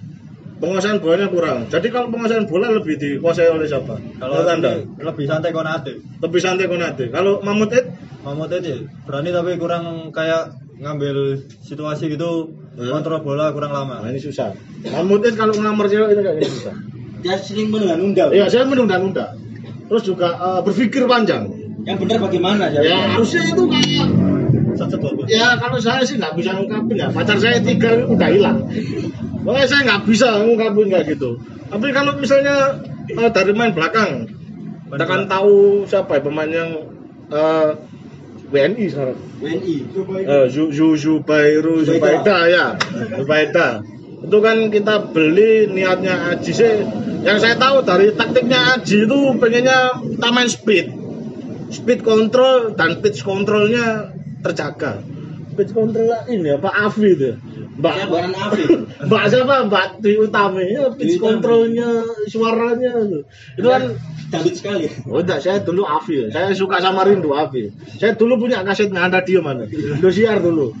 Penguasaan 0.57 1.01
bolanya 1.01 1.27
kurang. 1.27 1.65
Jadi 1.67 1.89
kalau 1.89 2.07
penguasaan 2.07 2.45
bola 2.45 2.69
lebih 2.69 2.95
dikuasai 2.95 3.49
oleh 3.49 3.65
siapa? 3.65 3.97
Kalau 4.15 4.39
menurut 4.39 4.53
Anda? 4.53 4.71
lebih 5.01 5.25
santai 5.25 5.51
konate. 5.51 5.99
Lebih 6.21 6.39
santai 6.39 6.65
Konate. 6.65 7.09
Kalau 7.09 7.41
Mahmud 7.41 7.67
Ed? 7.71 7.91
Mahmud 8.21 8.47
aja 8.47 8.77
berani 9.03 9.33
tapi 9.33 9.57
kurang 9.57 10.13
kayak 10.13 10.53
ngambil 10.77 11.41
situasi 11.59 12.07
gitu 12.07 12.53
Hmm. 12.71 12.87
kontrol 12.89 13.19
bola 13.19 13.51
kurang 13.51 13.73
Nah, 13.73 13.83
lama. 13.99 14.07
ini 14.07 14.15
susah. 14.17 14.55
Mahmud 14.87 15.19
Ed 15.21 15.35
kalau 15.35 15.51
ngelamar 15.51 15.85
cewek 15.85 16.13
itu 16.13 16.21
kayak 16.21 16.39
susah. 16.45 16.75
Dia 17.19 17.35
sering 17.35 17.67
menunda-nunda. 17.67 18.31
Iya, 18.31 18.47
saya 18.47 18.63
menunda-nunda. 18.63 19.35
Terus 19.89 20.03
juga 20.05 20.27
eh, 20.31 20.59
berpikir 20.63 21.03
panjang. 21.03 21.51
Yang 21.81 21.97
benar 22.05 22.17
bagaimana? 22.21 22.63
Ya 22.69 22.97
harusnya 23.17 23.43
itu 23.49 23.63
Ya 25.29 25.55
kalau 25.61 25.77
saya 25.77 26.01
sih 26.01 26.17
nggak 26.17 26.33
bisa 26.37 26.57
ngungkapin 26.57 26.95
ya. 26.97 27.07
Pacar 27.13 27.37
saya 27.37 27.61
tiga 27.61 28.05
udah 28.07 28.29
hilang. 28.29 28.65
Pokoknya 29.41 29.67
saya 29.67 29.81
nggak 29.87 30.01
bisa 30.09 30.27
ngungkapin 30.41 30.87
kayak 30.89 31.05
gitu. 31.17 31.37
Tapi 31.71 31.87
kalau 31.95 32.11
misalnya 32.17 32.81
eh, 33.07 33.29
dari 33.31 33.51
main 33.55 33.71
belakang, 33.71 34.27
kita 34.91 35.05
kan 35.07 35.21
tahu 35.25 35.85
siapa 35.87 36.19
ya 36.19 36.21
pemain 36.21 36.51
yang 36.51 36.69
eh, 37.31 37.69
WNI 38.51 38.85
sekarang. 38.91 39.19
WNI. 39.39 39.75
Eh, 40.27 40.45
Zu 40.51 40.75
Zu 40.75 40.99
Zubairu 40.99 41.81
Zubaida 41.87 42.37
ya, 42.51 42.65
Zubaida. 43.15 43.81
Itu 44.21 44.37
kan 44.37 44.69
kita 44.69 45.09
beli 45.09 45.71
niatnya 45.71 46.35
Aji 46.35 46.51
sih. 46.53 46.85
Yang 47.25 47.37
saya 47.41 47.55
tahu 47.57 47.81
dari 47.81 48.13
taktiknya 48.13 48.77
Aji 48.77 49.09
itu 49.09 49.19
pengennya 49.41 49.97
kita 49.97 50.27
main 50.29 50.49
speed, 50.49 50.85
speed 51.71 52.03
control 52.03 52.75
dan 52.75 52.99
pitch 52.99 53.23
controlnya 53.23 54.11
terjaga. 54.43 55.01
Pitch 55.51 55.71
control 55.71 56.11
ini 56.27 56.55
apa 56.55 56.69
Afi 56.87 57.07
itu. 57.11 57.31
Mbak 57.71 57.93
Ya, 57.97 58.03
bukan 58.05 58.31
Afif. 58.35 58.69
Mbak 59.07 59.23
siapa? 59.31 59.55
Mbak 59.67 59.85
Dwi 59.99 60.15
Utami. 60.21 60.65
Ya, 60.69 60.91
pitch 60.91 61.17
Dwi 61.17 61.23
controlnya, 61.23 61.89
suaranya 62.27 62.91
itu. 63.01 63.19
Itu 63.57 63.67
kan 63.67 63.83
Dangdut 64.31 64.55
sekali. 64.55 64.87
Oh 65.11 65.19
enggak, 65.19 65.43
saya 65.43 65.59
dulu 65.59 65.83
Afi. 65.83 66.31
Saya 66.31 66.55
suka 66.55 66.79
sama 66.79 67.03
Rindu 67.03 67.35
Afi. 67.35 67.67
Saya 67.99 68.15
dulu 68.15 68.47
punya 68.47 68.63
kaset 68.63 68.87
nganda 68.87 69.19
dia 69.27 69.43
mana. 69.43 69.67
Indosiar 69.67 70.39
dulu. 70.39 70.71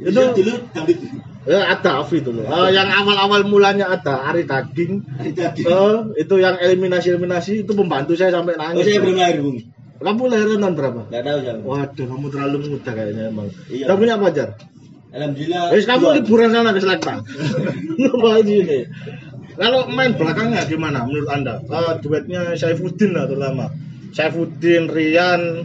Itu 0.00 0.08
Itu 0.08 0.20
dulu 0.40 0.52
dangdut. 0.72 0.98
ya, 1.44 1.60
ada 1.68 2.00
Afi 2.00 2.24
dulu. 2.24 2.48
Eh, 2.48 2.68
yang 2.72 2.88
awal-awal 2.88 3.44
mulanya 3.44 3.92
ada 3.92 4.24
Ari 4.32 4.48
Daging. 4.48 5.04
Hari 5.20 5.32
tadi. 5.36 5.68
Eh, 5.68 5.96
itu 6.16 6.34
yang 6.40 6.56
eliminasi-eliminasi 6.56 7.68
itu 7.68 7.72
pembantu 7.76 8.16
saya 8.16 8.32
sampai 8.32 8.56
Oh, 8.56 8.60
nangis. 8.72 8.88
saya 8.88 9.04
belum 9.04 9.16
lahir, 9.20 9.38
Bung. 9.44 9.58
Kamu 9.94 10.22
lahiran 10.26 10.58
tahun 10.60 10.74
berapa? 10.74 11.00
Enggak 11.08 11.22
tahu 11.22 11.38
saya. 11.44 11.54
Waduh, 11.62 12.04
kamu 12.10 12.26
terlalu 12.28 12.56
muda 12.72 12.90
kayaknya 12.92 13.22
emang. 13.30 13.48
Iya. 13.70 13.84
Udah 13.88 13.96
punya 13.96 14.14
pacar? 14.18 14.48
Alhamdulillah. 15.14 15.62
Wis 15.70 15.86
kamu 15.86 16.04
liburan 16.20 16.50
sana 16.50 16.70
ke 16.74 16.80
Selekta. 16.82 17.22
Apa 17.22 18.28
ini? 18.42 18.84
Kalau 19.54 19.86
main 19.86 20.18
belakangnya 20.18 20.66
gimana 20.66 21.06
menurut 21.06 21.30
anda? 21.30 21.62
Eh, 21.62 21.92
duetnya 22.02 22.58
Saifuddin 22.58 23.14
lah 23.14 23.30
terutama. 23.30 23.70
Saifuddin, 24.10 24.90
Rian, 24.90 25.62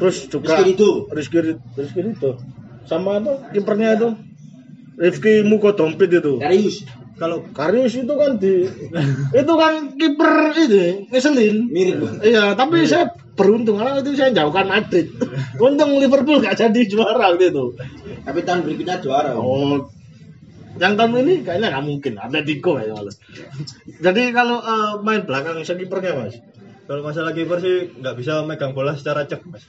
terus 0.00 0.24
juga 0.32 0.56
Rizky 0.64 0.72
Ridho. 0.72 0.90
Rizky 1.12 1.38
Rizky 1.76 2.00
Ridho. 2.00 2.40
Sama 2.88 3.20
apa 3.20 3.52
kipernya 3.52 4.00
itu? 4.00 4.08
Rifki 4.96 5.44
Muko 5.44 5.76
Dompit 5.76 6.08
itu. 6.08 6.40
Karius 6.40 6.88
Kalau 7.16 7.44
Karius 7.52 7.92
itu 7.96 8.12
kan 8.12 8.40
di 8.40 8.64
itu 9.44 9.52
kan 9.52 9.74
kiper 9.96 10.32
ini 10.56 11.08
ngeselin. 11.12 11.56
mirip. 11.68 12.24
Iya, 12.24 12.56
tapi 12.56 12.88
saya 12.88 13.12
beruntung 13.36 13.76
karena 13.76 14.00
itu 14.00 14.16
saya 14.16 14.32
jauhkan 14.32 14.66
Madrid. 14.66 15.06
Untung 15.64 16.00
Liverpool 16.00 16.40
gak 16.40 16.56
jadi 16.56 16.80
juara 16.88 17.36
waktu 17.36 17.52
itu. 17.52 17.76
tapi 18.26 18.40
tahun 18.42 18.66
berikutnya 18.66 18.98
juara. 18.98 19.36
Oh, 19.38 19.86
yang 20.76 20.98
tahun 20.98 21.24
ini 21.24 21.34
kayaknya 21.40 21.72
nggak 21.72 21.84
mungkin 21.86 22.12
Atletico 22.18 22.76
ya 22.76 22.92
malah. 22.92 23.14
Jadi 24.02 24.22
kalau 24.34 24.58
eh, 24.60 24.92
main 25.00 25.22
belakang 25.24 25.62
saya 25.62 25.78
kipernya 25.78 26.12
mas, 26.16 26.36
kalau 26.84 27.00
masalah 27.00 27.32
kiper 27.32 27.58
sih 27.60 27.76
nggak 27.96 28.14
bisa 28.16 28.44
megang 28.44 28.72
bola 28.72 28.92
secara 28.92 29.24
cek 29.24 29.46
mas. 29.46 29.64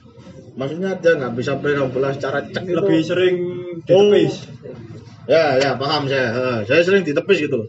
maksudnya 0.58 0.98
dia 0.98 1.14
nggak 1.14 1.38
bisa 1.38 1.54
pegang 1.62 1.88
bola 1.88 2.10
secara 2.10 2.42
cek 2.44 2.64
itu. 2.66 2.74
Lebih 2.76 2.98
sering 3.00 3.34
Oh. 3.88 4.10
ditepis. 4.10 4.34
Ya, 5.28 5.54
ya 5.56 5.70
paham 5.78 6.08
saya. 6.10 6.28
Eh, 6.34 6.58
saya 6.66 6.82
sering 6.82 7.06
ditepis 7.06 7.46
gitu. 7.46 7.68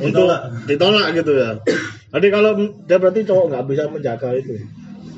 Untuk 0.00 0.24
Ditolak. 0.24 0.40
ditolak 0.66 1.06
gitu 1.14 1.32
ya. 1.36 1.50
Jadi 2.10 2.26
kalau 2.30 2.50
dia 2.86 2.96
berarti 2.96 3.20
cowok 3.22 3.44
nggak 3.50 3.64
bisa 3.66 3.82
menjaga 3.86 4.28
itu. 4.34 4.54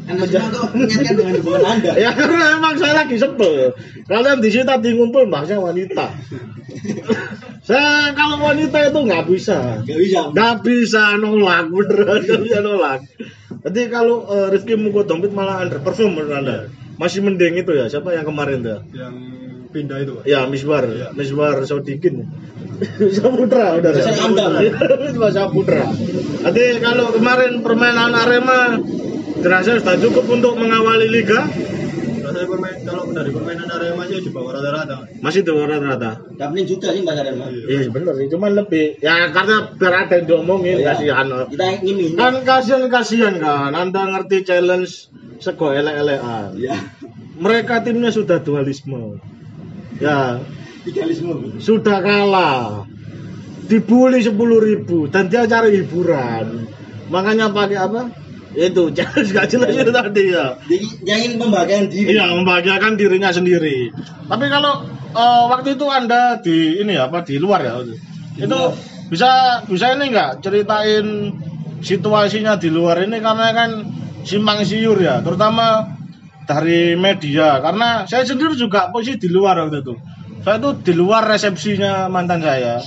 Anda 0.02 0.26
kok 0.26 0.74
mengingatkan 0.74 1.14
dengan 1.14 1.34
hubungan 1.38 1.62
Anda. 1.62 1.92
Ya 1.94 2.10
karena 2.10 2.58
emang 2.58 2.74
saya 2.74 2.94
lagi 3.04 3.16
sebel. 3.16 3.76
Kalian 4.10 4.38
di 4.42 4.48
sini 4.50 4.64
tadi 4.66 4.88
ngumpul 4.98 5.30
bahasnya 5.30 5.62
wanita. 5.62 6.10
saya 7.62 8.10
kalau 8.16 8.42
wanita 8.42 8.78
itu 8.90 8.98
nggak 8.98 9.24
bisa. 9.30 9.82
Gak 9.86 9.98
bisa. 9.98 10.20
Nggak 10.34 10.54
bisa 10.66 11.02
nolak, 11.22 11.70
beneran 11.70 12.18
nggak 12.26 12.40
bisa 12.42 12.58
nolak. 12.60 13.00
Jadi 13.62 13.82
kalau 13.94 14.26
eh, 14.26 14.48
Rifki 14.50 14.74
Muko 14.74 15.06
Dompit 15.06 15.30
malah 15.30 15.62
underperform 15.62 16.18
menurut 16.18 16.34
anda. 16.34 16.58
Masih 16.98 17.22
mending 17.22 17.62
itu 17.62 17.72
ya, 17.72 17.86
siapa 17.86 18.12
yang 18.14 18.26
kemarin 18.26 18.62
tuh? 18.62 18.82
Yang 18.92 19.14
pindah 19.72 19.98
itu. 20.04 20.12
Mas. 20.20 20.24
Ya, 20.28 20.44
Misbar, 20.44 20.84
Iya. 20.84 21.08
Misbar 21.16 21.56
Sodikin. 21.64 22.28
Saputra 23.16 23.80
udah. 23.80 23.90
Andal. 23.96 24.52
Misbar 25.00 25.30
Saputra. 25.32 25.88
Nanti 26.44 26.64
kalau 26.82 27.14
kemarin 27.16 27.64
permainan 27.64 28.12
Arema 28.12 28.76
dirasa 29.42 29.82
sudah 29.82 29.96
cukup 29.98 30.24
untuk 30.30 30.52
mengawali 30.56 31.10
liga, 31.10 31.44
Rasanya 32.22 32.80
kalau 32.86 33.12
dari 33.12 33.28
permainan 33.28 33.68
Arema 33.68 34.08
sih 34.08 34.22
di 34.24 34.30
bawah 34.32 34.56
rata-rata. 34.56 35.04
Mas. 35.20 35.20
masih 35.20 35.40
tuh 35.44 35.58
rata-rata. 35.58 36.10
Dapetin 36.38 36.64
juga 36.64 36.88
sih 36.94 37.02
Sarah 37.04 37.34
Bang. 37.36 37.50
Iya. 37.52 37.66
Iya 37.68 37.88
bener 37.92 38.14
sih, 38.16 38.26
cuman 38.32 38.50
lebih 38.56 38.84
ya 39.04 39.28
karena 39.28 39.56
biar 39.76 39.94
ada 40.06 40.14
yang 40.16 40.24
diomongin 40.30 40.76
Iya. 40.80 40.86
kasihan. 40.96 41.26
Kita. 41.50 41.66
Kan 42.16 42.34
kasihan 42.46 42.82
kasihan 42.88 43.34
kan, 43.36 43.72
anda 43.76 44.02
ngerti 44.08 44.48
challenge 44.48 45.12
sego 45.42 45.74
elek-elekan. 45.74 46.56
Ya. 46.56 46.78
Mereka 47.36 47.84
timnya 47.84 48.08
sudah 48.08 48.38
dualisme. 48.40 49.18
Ya, 50.00 50.40
Idealisme. 50.88 51.58
sudah 51.60 52.00
kalah. 52.00 52.86
Dibully 53.68 54.24
sepuluh 54.24 54.62
ribu 54.62 55.04
dan 55.10 55.28
dia 55.28 55.44
cari 55.44 55.84
hiburan. 55.84 56.64
Makanya 57.12 57.52
pakai 57.52 57.76
apa? 57.76 58.08
Itu 58.52 58.82
challenge 58.96 59.30
gak 59.32 59.48
jelas 59.48 59.72
itu 59.72 59.92
tadi 59.92 60.24
ya. 60.32 60.46
Jadi 60.68 60.86
yang 61.08 61.20
ingin 61.24 61.32
membahagiakan 61.40 61.86
diri. 61.88 62.08
Iya, 62.12 62.24
membahagiakan 62.36 62.92
dirinya 63.00 63.30
sendiri. 63.32 63.76
Tapi 64.28 64.44
kalau 64.52 64.84
eh, 65.12 65.44
waktu 65.48 65.68
itu 65.76 65.86
anda 65.88 66.40
di 66.40 66.80
ini 66.84 66.96
ya, 66.96 67.08
apa 67.08 67.24
di 67.24 67.40
luar 67.40 67.60
ya? 67.64 67.80
Di 67.80 67.96
itu 68.44 68.52
luar. 68.52 68.76
bisa 69.08 69.30
bisa 69.68 69.92
ini 69.96 70.12
enggak 70.12 70.40
ceritain 70.44 71.06
situasinya 71.82 72.56
di 72.56 72.68
luar 72.70 73.04
ini 73.04 73.18
karena 73.18 73.48
kan 73.52 73.70
simpang 74.22 74.62
siur 74.62 75.00
ya, 75.02 75.24
terutama 75.24 75.98
dari 76.44 76.94
media. 76.94 77.58
Karena 77.64 78.04
saya 78.04 78.28
sendiri 78.28 78.54
juga 78.54 78.92
posisi 78.92 79.16
di 79.16 79.28
luar 79.32 79.64
waktu 79.66 79.80
itu. 79.80 79.94
Saya 80.42 80.58
itu 80.58 80.70
di 80.82 80.92
luar 80.98 81.22
resepsinya 81.24 82.10
mantan 82.10 82.42
saya. 82.42 82.82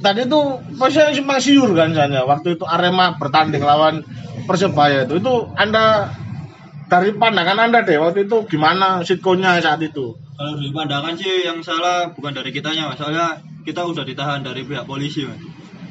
Tadi 0.00 0.24
itu 0.24 0.40
posisi 0.76 1.20
simpang 1.20 1.40
siur 1.40 1.70
kan 1.76 1.92
saya. 1.92 2.24
Waktu 2.24 2.56
itu 2.56 2.64
Arema 2.64 3.16
bertanding 3.20 3.64
lawan 3.64 4.04
Persebaya 4.50 5.06
itu. 5.06 5.22
Itu 5.22 5.54
Anda 5.54 6.10
dari 6.90 7.14
pandangan 7.14 7.70
Anda 7.70 7.86
deh 7.86 8.02
waktu 8.02 8.26
itu 8.26 8.50
gimana 8.50 9.06
sitkonya 9.06 9.62
saat 9.62 9.78
itu? 9.78 10.18
Kalau 10.34 10.58
dari 10.58 10.74
pandangan 10.74 11.14
sih 11.14 11.46
yang 11.46 11.62
salah 11.62 12.10
bukan 12.10 12.34
dari 12.34 12.50
kitanya 12.50 12.90
mas. 12.90 12.98
Soalnya 12.98 13.38
kita 13.62 13.86
udah 13.86 14.02
ditahan 14.02 14.42
dari 14.42 14.66
pihak 14.66 14.90
polisi 14.90 15.22
mas. 15.22 15.38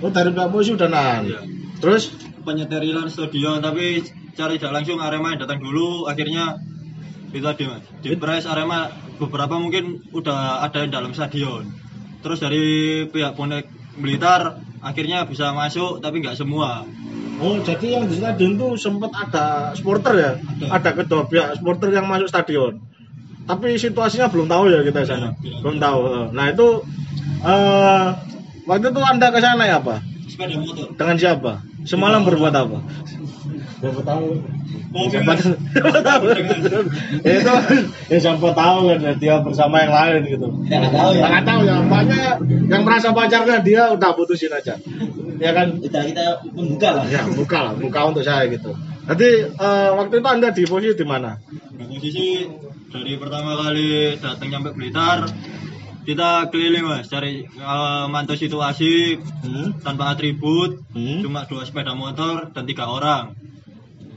Oh 0.03 0.11
dari 0.11 0.35
pihak 0.35 0.51
polisi 0.51 0.75
udah 0.75 0.89
nahan. 0.91 1.23
Iya. 1.23 1.41
Terus 1.79 2.11
Penyeterilan 2.39 3.11
stadion 3.11 3.59
tapi 3.59 3.99
cari 4.33 4.55
tidak 4.55 4.81
langsung 4.81 4.97
Arema 5.03 5.35
yang 5.35 5.43
datang 5.43 5.59
dulu 5.59 6.07
akhirnya 6.07 6.57
itu 7.29 7.45
tadi 7.45 7.63
mas. 7.69 7.83
Di 8.03 8.15
press 8.19 8.49
Arema 8.49 8.89
beberapa 9.19 9.55
mungkin 9.59 10.03
udah 10.11 10.63
ada 10.65 10.83
yang 10.83 10.91
dalam 10.91 11.11
stadion. 11.15 11.69
Terus 12.19 12.39
dari 12.43 13.05
pihak 13.07 13.39
bonek 13.39 13.67
Blitar 13.99 14.59
akhirnya 14.79 15.27
bisa 15.27 15.51
masuk 15.51 15.99
tapi 15.99 16.23
nggak 16.23 16.39
semua. 16.39 16.87
Oh, 17.39 17.55
jadi 17.63 17.87
yang 17.95 18.03
di 18.11 18.19
stadion 18.19 18.59
tuh 18.59 18.75
sempat 18.75 19.15
ada 19.15 19.71
supporter 19.71 20.13
ya? 20.19 20.31
Ada. 20.35 20.75
Ada 20.75 20.89
kedua 21.03 21.23
pihak 21.23 21.47
supporter 21.59 21.89
yang 21.95 22.03
masuk 22.03 22.27
stadion. 22.27 22.83
Tapi 23.47 23.79
situasinya 23.79 24.27
belum 24.27 24.51
tahu 24.51 24.69
ya 24.69 24.83
kita 24.83 25.07
sana. 25.07 25.33
Belum 25.63 25.79
tahu. 25.79 26.29
Nah, 26.35 26.45
itu 26.51 26.83
eh 27.41 28.07
waktu 28.67 28.85
itu 28.91 29.01
Anda 29.01 29.31
ke 29.31 29.39
sana 29.39 29.63
ya 29.65 29.79
apa? 29.79 30.03
Sepeda 30.27 30.59
motor. 30.59 30.91
Dengan 30.93 31.15
siapa? 31.15 31.53
Semalam 31.87 32.27
berbuat 32.27 32.53
apa? 32.53 32.77
Siapa 33.79 34.01
tahu? 34.03 34.27
Siapa 35.09 35.33
tahu? 35.39 35.53
Siapa 35.71 35.99
tahu? 36.03 36.23
itu 37.23 37.53
ya 38.11 38.17
siapa 38.19 38.49
tahu 38.51 38.77
kan 38.91 38.99
ya, 38.99 39.13
dia 39.15 39.35
bersama 39.39 39.79
yang 39.79 39.93
lain 39.95 40.21
gitu. 40.27 40.47
Nggak 40.67 40.91
tahu 40.91 41.09
ya. 41.15 41.25
Nggak 41.31 41.45
tahu 41.47 41.59
ya, 41.63 41.75
banyak 41.87 42.33
yang 42.67 42.81
merasa 42.83 43.15
pacarnya 43.15 43.57
dia 43.63 43.81
udah 43.95 44.11
putusin 44.11 44.51
aja. 44.51 44.75
Ya 45.39 45.51
kan? 45.55 45.79
Kita 45.79 45.99
kita 46.03 46.23
membuka 46.51 46.89
lah. 46.99 47.05
Ya, 47.07 47.23
buka 47.25 47.59
lah, 47.63 47.73
buka 47.73 47.99
untuk 48.11 48.23
saya 48.23 48.45
gitu. 48.51 48.75
Jadi 49.09 49.29
eh, 49.49 49.89
waktu 49.95 50.19
itu 50.19 50.27
Anda 50.27 50.49
di 50.51 50.63
posisi 50.67 50.93
di 50.93 51.05
mana? 51.07 51.39
Nah, 51.79 51.85
posisi 51.87 52.45
dari 52.89 53.13
pertama 53.15 53.55
kali 53.55 54.17
datang 54.19 54.49
nyampe 54.49 54.75
Blitar 54.75 55.25
kita 55.99 56.49
keliling 56.49 56.89
mas 56.89 57.05
cari 57.05 57.45
eh, 57.45 58.05
mantau 58.09 58.33
situasi 58.33 59.17
Hmm? 59.45 59.77
tanpa 59.79 60.09
atribut 60.11 60.81
Hmm? 60.91 61.21
cuma 61.21 61.45
dua 61.45 61.63
sepeda 61.63 61.93
motor 61.93 62.49
dan 62.49 62.65
tiga 62.65 62.89
orang 62.89 63.37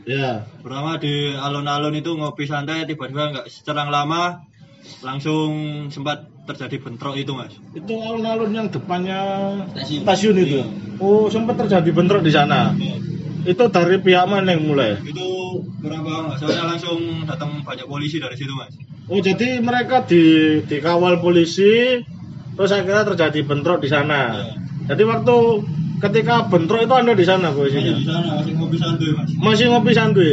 Ya. 0.02 0.48
pertama 0.64 0.96
di 0.96 1.30
alun-alun 1.30 1.92
itu 1.92 2.16
ngopi 2.16 2.48
santai 2.48 2.88
tiba-tiba 2.88 3.30
nggak 3.30 3.46
secerang 3.46 3.86
lama 3.86 4.40
langsung 4.98 5.52
sempat 5.92 6.31
terjadi 6.42 6.76
bentrok 6.78 7.14
itu 7.14 7.32
mas 7.32 7.54
Itu 7.72 7.94
alun-alun 7.96 8.50
yang 8.50 8.66
depannya 8.66 9.18
Stasiun. 9.72 10.02
stasiun 10.02 10.36
itu. 10.38 10.60
Oh, 10.98 11.26
sempat 11.26 11.54
terjadi 11.56 11.90
bentrok 11.90 12.22
di 12.22 12.30
sana. 12.30 12.74
Itu 13.42 13.66
dari 13.68 13.98
pihak 13.98 14.26
mana 14.26 14.54
yang 14.54 14.62
mulai? 14.64 14.98
itu 15.02 15.26
paham 15.82 16.30
mas 16.30 16.38
soalnya 16.38 16.64
langsung 16.68 16.98
datang 17.24 17.60
banyak 17.60 17.86
polisi 17.86 18.16
dari 18.18 18.34
situ 18.34 18.50
mas 18.52 18.72
Oh, 19.06 19.18
jadi 19.18 19.58
mereka 19.58 20.06
di 20.06 20.22
dikawal 20.62 21.18
polisi 21.18 22.00
terus 22.54 22.70
akhirnya 22.70 23.02
terjadi 23.04 23.42
bentrok 23.42 23.82
di 23.82 23.90
sana. 23.90 24.30
Iya. 24.32 24.54
Jadi 24.94 25.02
waktu 25.04 25.36
ketika 26.00 26.46
bentrok 26.46 26.82
itu 26.82 26.94
Anda 26.94 27.12
di 27.12 27.22
sana 27.22 27.50
posisinya? 27.50 27.94
di 27.94 28.06
sana 28.06 28.28
masih 28.38 28.54
ngopi 28.56 28.76
santai 28.78 29.08
mas 29.10 29.28
Masih 29.36 29.66
ngopi 29.68 29.90
santuy. 29.92 30.32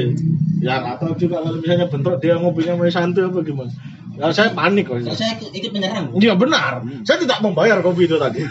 Ya 0.59 0.79
nggak 0.79 0.95
tahu 0.99 1.13
juga 1.17 1.41
kalau 1.41 1.57
misalnya 1.57 1.87
bentrok 1.87 2.17
dia 2.17 2.33
ngopinya 2.35 2.73
masih 2.77 2.93
santuy 2.93 3.23
apa 3.25 3.39
gimana. 3.41 3.71
Ya, 4.19 4.35
saya 4.35 4.51
panik 4.51 4.91
kok. 4.91 4.99
Saya, 4.99 5.15
saya 5.15 5.31
ikut, 5.55 5.71
menyerang. 5.71 6.11
Iya 6.19 6.35
benar. 6.35 6.83
Saya 7.07 7.23
tidak 7.23 7.39
membayar 7.39 7.79
kopi 7.79 8.03
itu 8.03 8.19
tadi. 8.19 8.43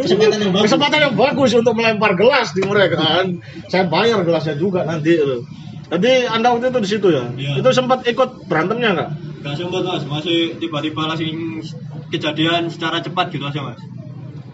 Kesempatan 0.00 0.40
yang 0.40 0.52
bagus. 0.56 0.64
Kesempatan 0.72 0.98
yang 1.04 1.14
bagus 1.14 1.50
untuk 1.52 1.74
melempar 1.76 2.16
gelas 2.16 2.56
di 2.56 2.64
mereka 2.64 2.96
kan. 2.96 3.26
Saya 3.68 3.84
bayar 3.92 4.24
gelasnya 4.24 4.56
juga 4.56 4.88
nanti. 4.88 5.20
loh. 5.20 5.44
Jadi 5.92 6.24
anda 6.26 6.50
waktu 6.56 6.72
itu 6.72 6.80
di 6.80 6.88
situ 6.88 7.08
ya? 7.12 7.28
Iya. 7.36 7.52
Itu 7.60 7.68
sempat 7.76 8.08
ikut 8.08 8.48
berantemnya 8.48 8.90
nggak? 8.96 9.10
Gak 9.46 9.54
sempat 9.54 9.82
mas, 9.86 10.02
masih 10.08 10.58
tiba-tiba 10.58 11.06
langsung 11.06 11.62
kejadian 12.10 12.66
secara 12.72 12.98
cepat 12.98 13.30
gitu 13.30 13.46
aja 13.46 13.62
mas. 13.62 13.78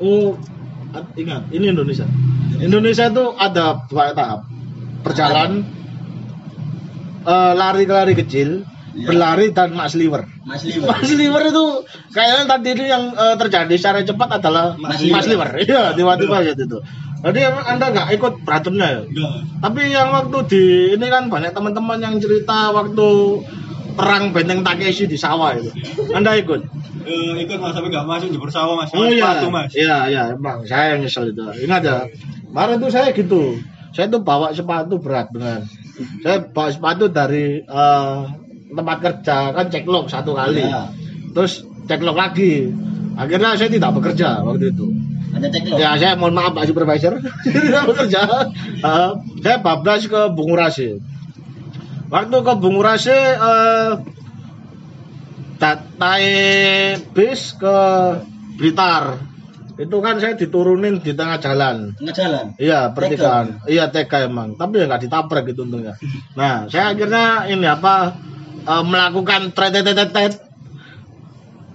Oh, 0.02 0.36
at- 0.92 1.14
ingat 1.16 1.48
ini 1.54 1.70
Indonesia. 1.70 2.04
Indonesia 2.58 3.08
itu 3.08 3.24
ada 3.38 3.80
dua 3.88 4.12
tahap. 4.12 4.44
Berjalan, 5.06 5.64
eh, 7.24 7.52
lari 7.56 7.82
ke 7.88 7.92
lari 7.94 8.12
kecil, 8.12 8.68
Iya. 8.92 9.08
berlari 9.08 9.46
dan 9.56 9.72
mas 9.72 9.96
liver. 9.96 10.28
Mas. 10.44 10.62
Mas 10.68 11.08
liver 11.08 11.42
itu 11.48 11.64
kayaknya 12.12 12.44
tadi 12.44 12.68
itu 12.76 12.84
yang 12.84 13.16
eh, 13.16 13.36
terjadi 13.40 13.74
secara 13.80 14.04
cepat 14.04 14.28
adalah 14.36 14.76
Mas 14.76 15.00
mas, 15.08 15.24
liver. 15.24 15.48
liver. 15.56 15.64
Iya, 15.72 15.82
tiba-tiba 15.96 16.36
gitu 16.52 16.62
itu. 16.68 16.78
Jadi 17.22 17.38
emang 17.38 17.64
anda 17.64 17.86
nggak 17.88 18.08
ikut 18.18 18.32
berantemnya 18.44 18.88
ya? 18.88 19.00
Mas. 19.08 19.42
Tapi 19.64 19.80
yang 19.88 20.08
waktu 20.12 20.38
di 20.52 20.64
ini 20.98 21.06
kan 21.08 21.32
banyak 21.32 21.56
teman-teman 21.56 21.98
yang 22.04 22.14
cerita 22.20 22.68
waktu 22.74 23.08
perang 23.92 24.32
benteng 24.32 24.60
Takeshi 24.64 25.08
di 25.08 25.16
sawah 25.16 25.56
itu. 25.56 25.72
Anda 26.12 26.36
ikut? 26.40 26.60
Eh, 27.02 27.32
ikut 27.44 27.58
mas 27.58 27.72
tapi 27.74 27.88
nggak 27.88 28.06
masuk 28.06 28.28
jebur 28.28 28.50
sawah 28.52 28.76
mas. 28.76 28.92
Oh 28.92 29.08
iya, 29.08 29.40
mas. 29.48 29.72
iya, 29.72 29.98
iya, 30.08 30.22
emang 30.36 30.64
saya 30.68 30.96
yang 30.96 31.04
nyesel 31.04 31.32
itu. 31.32 31.42
Ingat 31.64 31.82
ya, 31.84 31.98
kemarin 32.48 32.76
tuh 32.80 32.90
saya 32.92 33.08
gitu. 33.12 33.56
Saya 33.92 34.08
tuh 34.08 34.24
bawa 34.24 34.56
sepatu 34.56 34.96
berat 34.96 35.28
benar. 35.32 35.64
Saya 36.24 36.48
bawa 36.48 36.72
sepatu 36.72 37.12
dari 37.12 37.60
eh, 37.60 38.20
tempat 38.72 38.96
kerja 38.98 39.52
kan 39.52 39.66
cek 39.68 39.84
log 39.84 40.08
satu 40.08 40.32
kali, 40.32 40.64
Iya. 40.64 40.88
terus 41.32 41.60
cek 41.84 42.00
log 42.00 42.16
lagi. 42.16 42.72
Akhirnya 43.12 43.52
saya 43.54 43.68
tidak 43.68 43.92
bekerja 43.92 44.40
waktu 44.40 44.72
itu. 44.72 44.88
Ada. 45.32 45.48
Ya 45.76 45.90
saya 45.96 46.12
mohon 46.12 46.32
maaf 46.32 46.52
Pak 46.52 46.68
Supervisor, 46.68 47.16
tidak 47.44 47.84
bekerja. 47.88 48.20
Eh, 48.80 49.10
saya 49.40 49.56
bablas 49.60 50.04
ke 50.04 50.20
Bungurasi. 50.32 51.00
Waktu 52.08 52.36
ke 52.36 52.52
Bungurasi 52.56 53.16
eh, 53.40 53.92
ta- 55.56 55.84
naik 55.96 57.12
bis 57.12 57.56
ke 57.56 57.76
Blitar. 58.56 59.16
Itu 59.72 60.04
kan 60.04 60.20
saya 60.20 60.36
diturunin 60.36 61.00
di 61.00 61.16
tengah 61.16 61.40
jalan. 61.40 61.96
Tengah 61.96 62.14
jalan. 62.14 62.44
Iya, 62.60 62.92
pertigaan. 62.92 63.64
Iya, 63.64 63.88
TK 63.88 64.28
emang. 64.28 64.54
Tapi 64.54 64.78
ya 64.78 64.84
nggak 64.84 65.02
ditabrak 65.08 65.48
gitu 65.48 65.64
untungnya. 65.64 65.96
Nah, 66.36 66.68
saya 66.68 66.92
akhirnya 66.92 67.48
ini 67.48 67.64
apa 67.64 68.12
eh, 68.62 68.84
melakukan 68.84 69.50
tretetetetet. 69.52 70.42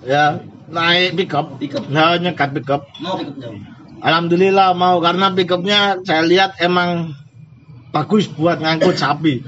Ya, 0.08 0.40
naik 0.72 1.20
pickup. 1.20 1.60
Pickup. 1.60 1.88
Nah, 1.92 2.16
nyekat 2.20 2.56
pickup. 2.56 2.88
Mau 3.04 3.20
pick 3.20 3.32
up 3.32 3.38
jauh. 3.40 3.78
Alhamdulillah 3.98 4.78
mau 4.78 5.02
karena 5.02 5.34
pickupnya 5.34 5.80
saya 6.06 6.22
lihat 6.22 6.62
emang 6.62 7.18
bagus 7.90 8.30
buat 8.30 8.62
ngangkut 8.62 8.94
sapi. 8.94 9.42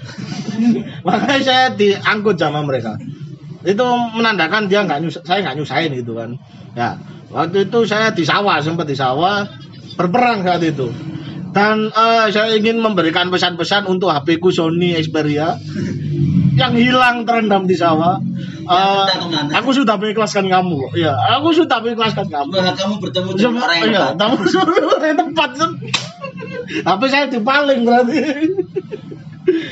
Makanya 1.05 1.39
saya 1.45 1.65
diangkut 1.77 2.41
sama 2.41 2.65
mereka. 2.65 2.97
Itu 3.61 3.85
menandakan 4.17 4.65
dia 4.65 4.87
nggak 4.87 4.99
nyus 5.05 5.21
saya 5.21 5.45
nggak 5.45 5.57
nyusahin 5.61 5.91
gitu 5.93 6.17
kan. 6.17 6.33
Ya 6.73 6.97
waktu 7.29 7.69
itu 7.69 7.85
saya 7.85 8.09
di 8.09 8.25
sawah 8.25 8.57
sempat 8.65 8.89
di 8.89 8.97
sawah 8.97 9.45
berperang 9.93 10.41
saat 10.41 10.65
itu. 10.65 10.89
Dan 11.53 11.93
eh, 11.93 12.27
saya 12.33 12.57
ingin 12.57 12.81
memberikan 12.81 13.29
pesan-pesan 13.29 13.85
untuk 13.85 14.09
HP 14.09 14.41
ku 14.41 14.49
Sony 14.49 14.97
Xperia 14.97 15.57
yang 16.59 16.75
hilang 16.75 17.23
terendam 17.23 17.63
di 17.63 17.73
sawah. 17.73 18.19
Eh, 18.69 19.05
ke 19.07 19.25
mana. 19.25 19.49
aku 19.55 19.71
sudah 19.73 19.95
mengikhlaskan 19.97 20.45
kamu. 20.45 20.91
Iya, 20.93 21.15
aku 21.39 21.55
sudah 21.55 21.79
mengikhlaskan 21.79 22.27
kamu. 22.27 22.51
Wah, 22.53 22.75
kamu 22.75 22.95
bertemu 23.01 23.29
dengan 23.33 23.41
Cuma, 23.41 23.59
orang 23.65 23.77
yang 23.79 23.91
tepat. 23.95 24.13
tamu 24.19 24.35
orang 24.37 25.07
yang 25.07 25.19
tepat. 25.23 25.49
Tapi 26.85 27.05
saya 27.09 27.25
dipaling 27.31 27.81
berarti. 27.81 28.19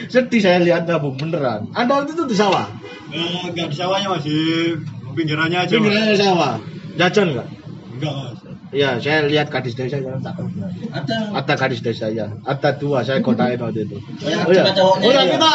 Sedih 0.10 0.42
saya 0.42 0.58
lihatnya 0.58 0.98
bu 0.98 1.14
beneran. 1.14 1.70
Anda 1.78 2.02
waktu 2.02 2.18
itu 2.18 2.26
di 2.26 2.34
sawah, 2.34 2.66
Eh, 3.08 3.54
nggak 3.54 3.68
di 3.70 3.76
sawahnya 3.78 4.08
mas 4.10 4.26
di 4.26 4.74
pinggirannya 5.14 5.60
aja 5.64 5.74
pinggirannya 5.78 6.18
sawah. 6.18 6.54
Jajan 6.98 7.38
nggak? 7.38 7.48
Enggak 8.00 8.12
mas. 8.18 8.38
Iya, 8.68 9.00
saya 9.00 9.24
lihat 9.24 9.48
gadis 9.48 9.80
desa 9.80 9.96
saya 9.96 10.20
tak. 10.20 10.36
Ada. 10.92 11.16
Ada 11.40 11.54
gadis 11.56 11.80
desa 11.80 12.12
ya, 12.12 12.28
ada 12.44 12.70
dua 12.76 13.00
saya 13.00 13.24
kodain 13.24 13.56
waktu 13.64 13.88
itu. 13.88 13.96
Oh, 13.96 14.28
yang 14.28 14.44
Oh 14.44 14.52
iya, 14.52 14.64
oh 14.76 15.08
iya 15.08 15.24
ya? 15.24 15.32
kita 15.40 15.50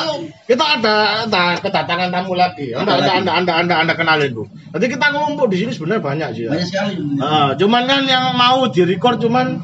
kita 0.49 0.64
ada, 0.81 0.95
ada 1.28 1.42
kedatangan 1.61 2.09
tamu 2.09 2.33
lagi. 2.33 2.73
Anda, 2.73 2.97
anda, 2.97 3.12
anda, 3.12 3.33
anda, 3.37 3.52
anda, 3.61 3.75
anda 3.85 3.92
kenalin 3.92 4.33
bu. 4.33 4.49
Nanti 4.73 4.87
kita 4.88 5.12
ngumpul 5.12 5.45
di 5.52 5.61
sini 5.61 5.76
sebenarnya 5.76 6.00
banyak 6.00 6.28
sih. 6.33 6.42
Ya. 6.49 6.50
Banyak 6.57 6.66
sekali. 6.73 6.95
Ah, 7.21 7.52
cuman 7.52 7.83
kan 7.85 8.00
yang 8.09 8.33
mau 8.33 8.64
direcord 8.73 9.21
cuman 9.21 9.61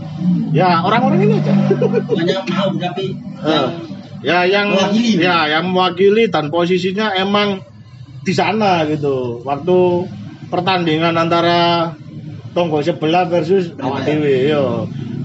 ya 0.52 0.84
orang-orang 0.84 1.24
ini 1.24 1.34
aja. 1.40 1.52
Banyak 2.20 2.42
mau 2.52 2.68
tapi 2.76 3.06
Eh, 3.38 3.66
ya 4.28 4.44
yang 4.44 4.74
Mewakili. 4.76 5.22
ya 5.22 5.46
yang 5.46 5.70
mewakili 5.70 6.26
dan 6.28 6.50
posisinya 6.50 7.14
emang 7.14 7.62
di 8.20 8.34
sana 8.34 8.82
gitu 8.84 9.40
waktu 9.46 10.04
pertandingan 10.50 11.14
antara 11.14 11.92
tonggo 12.58 12.82
sebelah 12.82 13.24
versus 13.24 13.70
awak 13.78 14.02
Benar. 14.02 14.18
dewe 14.18 14.34
yo 14.50 14.64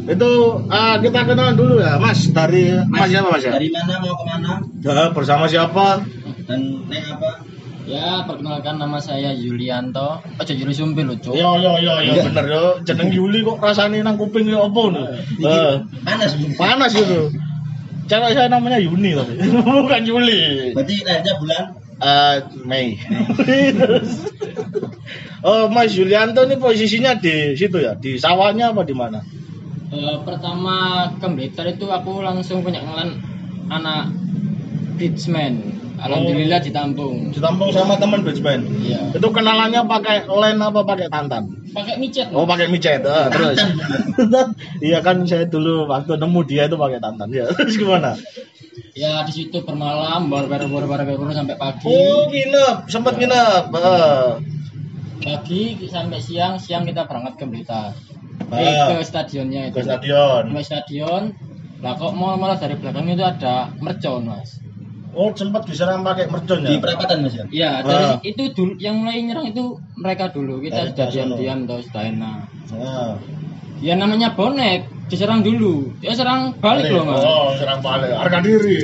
itu 0.03 0.29
ah, 0.67 0.99
kita 0.99 1.23
kenalan 1.23 1.55
dulu 1.55 1.79
ya 1.79 1.95
mas. 1.95 2.27
Dari 2.29 2.75
mas, 2.85 3.07
siapa 3.07 3.31
mas 3.31 3.41
ya? 3.41 3.55
Dari 3.55 3.71
mana 3.71 4.03
mau 4.03 4.13
ke 4.13 4.25
mana 4.27 4.51
Ya, 4.83 5.09
bersama 5.09 5.47
siapa? 5.47 6.03
Dan 6.43 6.83
naik 6.85 7.07
apa? 7.07 7.39
Ya, 7.83 8.23
perkenalkan 8.23 8.79
nama 8.79 8.99
saya 8.99 9.31
Yulianto. 9.31 10.19
Ojo 10.39 10.51
Yuli 10.51 10.71
Sumpil 10.71 11.03
lho, 11.03 11.15
Cuk. 11.17 11.35
yo 11.35 11.55
yo 11.55 11.79
yo 11.79 11.99
yo 11.99 12.19
bener 12.19 12.45
yo 12.47 12.63
jeneng 12.83 13.11
Yuli 13.11 13.43
kok 13.43 13.59
rasanya 13.59 14.03
nang 14.03 14.15
kuping 14.15 14.47
yo 14.47 14.67
apa 14.67 14.81
nih 14.91 15.05
Eh, 15.39 15.73
Panas. 16.03 16.31
Panas 16.55 16.91
gitu. 16.91 17.31
Cewek 18.03 18.35
saya 18.35 18.51
namanya 18.51 18.83
Yuni 18.83 19.15
tapi. 19.15 19.39
Bukan 19.87 20.03
Yuli. 20.03 20.75
Berarti 20.75 20.95
lahirnya 21.03 21.33
bulan 21.39 21.63
Eh, 22.03 22.37
Mei. 22.67 22.99
oh, 25.47 25.71
Mas 25.71 25.95
Yulianto 25.95 26.43
ini 26.43 26.59
posisinya 26.59 27.15
di 27.15 27.55
situ 27.55 27.79
ya, 27.79 27.95
di 27.95 28.19
sawahnya 28.19 28.75
apa 28.75 28.83
di 28.83 28.91
mana? 28.91 29.23
Eh, 29.93 30.17
pertama 30.27 31.07
ke 31.15 31.27
Blitar 31.31 31.69
itu 31.71 31.87
aku 31.87 32.19
langsung 32.19 32.59
punya 32.59 32.83
kenalan 32.83 33.23
anak 33.71 34.11
Beachman. 34.99 35.73
Alhamdulillah 36.03 36.59
ditampung. 36.59 37.31
Ditampung 37.31 37.71
sama 37.71 37.95
teman 37.95 38.27
basement. 38.27 38.67
Iya. 38.83 39.15
Itu 39.15 39.31
kenalannya 39.31 39.87
pakai 39.87 40.27
len 40.27 40.59
apa 40.59 40.83
pakai 40.83 41.07
tantan? 41.07 41.63
Pakai 41.71 41.95
micet. 41.95 42.27
Oh, 42.35 42.43
pakai 42.43 42.67
micet. 42.67 42.99
Eh, 43.05 43.25
terus. 43.31 43.57
Iya 44.83 44.99
kan 44.99 45.23
saya 45.23 45.47
dulu 45.47 45.87
waktu 45.87 46.19
nemu 46.19 46.39
dia 46.43 46.67
itu 46.67 46.75
pakai 46.75 46.99
tantan. 46.99 47.31
Ya, 47.31 47.47
terus 47.55 47.79
gimana? 47.79 48.19
Ya 48.93 49.25
di 49.25 49.33
situ 49.33 49.57
bermalam, 49.65 50.29
baru-baru 50.29 50.69
baru-baru 50.69 51.33
sampai 51.33 51.57
pagi. 51.57 51.85
Oh, 51.89 52.29
nginep, 52.29 52.89
sempat 52.89 53.17
nginep. 53.17 53.63
Eh. 53.73 54.29
Pagi 55.23 55.61
sampai 55.87 56.19
siang, 56.19 56.59
siang 56.59 56.83
kita 56.85 57.05
berangkat 57.09 57.33
ke 57.41 57.45
Blitar. 57.47 57.93
Ah. 58.49 58.57
Eh, 58.59 59.01
ke 59.01 59.05
stadionnya 59.05 59.69
itu. 59.69 59.77
Ke 59.79 59.85
stadion. 59.85 60.43
Ke 60.51 60.61
stadion. 60.65 61.23
Lah 61.83 61.93
kok 61.99 62.13
mau 62.15 62.37
malah 62.39 62.55
dari 62.57 62.79
belakang 62.79 63.11
itu 63.11 63.23
ada 63.23 63.71
mercon, 63.81 64.23
Mas. 64.29 64.61
Oh, 65.13 65.29
sempat 65.37 65.69
diserang 65.69 66.01
pakai 66.01 66.25
mercon 66.25 66.65
di 66.65 66.73
ya? 66.73 66.81
perapatan 66.81 67.17
Mas 67.27 67.35
ya. 67.37 67.45
Iya, 67.51 67.71
dari 67.85 68.03
Ah. 68.03 68.17
itu 68.25 68.43
dulu 68.55 68.73
yang 68.81 69.03
mulai 69.03 69.21
nyerang 69.21 69.45
itu 69.51 69.77
mereka 69.99 70.33
dulu. 70.33 70.63
Kita 70.63 70.85
Dari 70.85 70.89
sudah 70.95 71.07
diam-diam 71.11 71.59
terus 71.69 71.85
sudah 71.91 72.03
enak. 72.09 72.39
Ah. 72.73 73.13
Ya 73.83 73.93
namanya 73.99 74.31
bonek, 74.33 74.87
diserang 75.05 75.41
dulu. 75.41 75.91
Ya 75.99 76.13
serang 76.13 76.55
balik 76.57 76.89
loh, 76.89 77.03
Mas. 77.05 77.21
Oh, 77.21 77.53
serang 77.55 77.79
balik. 77.79 78.11
Harga 78.11 78.39
diri. 78.39 78.77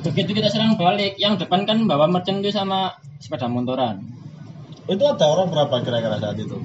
Begitu 0.00 0.30
kita 0.32 0.48
serang 0.48 0.74
balik, 0.74 1.16
yang 1.16 1.34
depan 1.34 1.64
kan 1.64 1.80
bawa 1.84 2.04
merchant 2.06 2.38
itu 2.38 2.50
sama 2.50 2.92
sepeda 3.16 3.48
motoran. 3.48 4.04
Itu 4.84 5.00
ada 5.02 5.24
orang 5.24 5.48
berapa 5.48 5.80
kira-kira 5.80 6.18
saat 6.18 6.36
itu? 6.36 6.60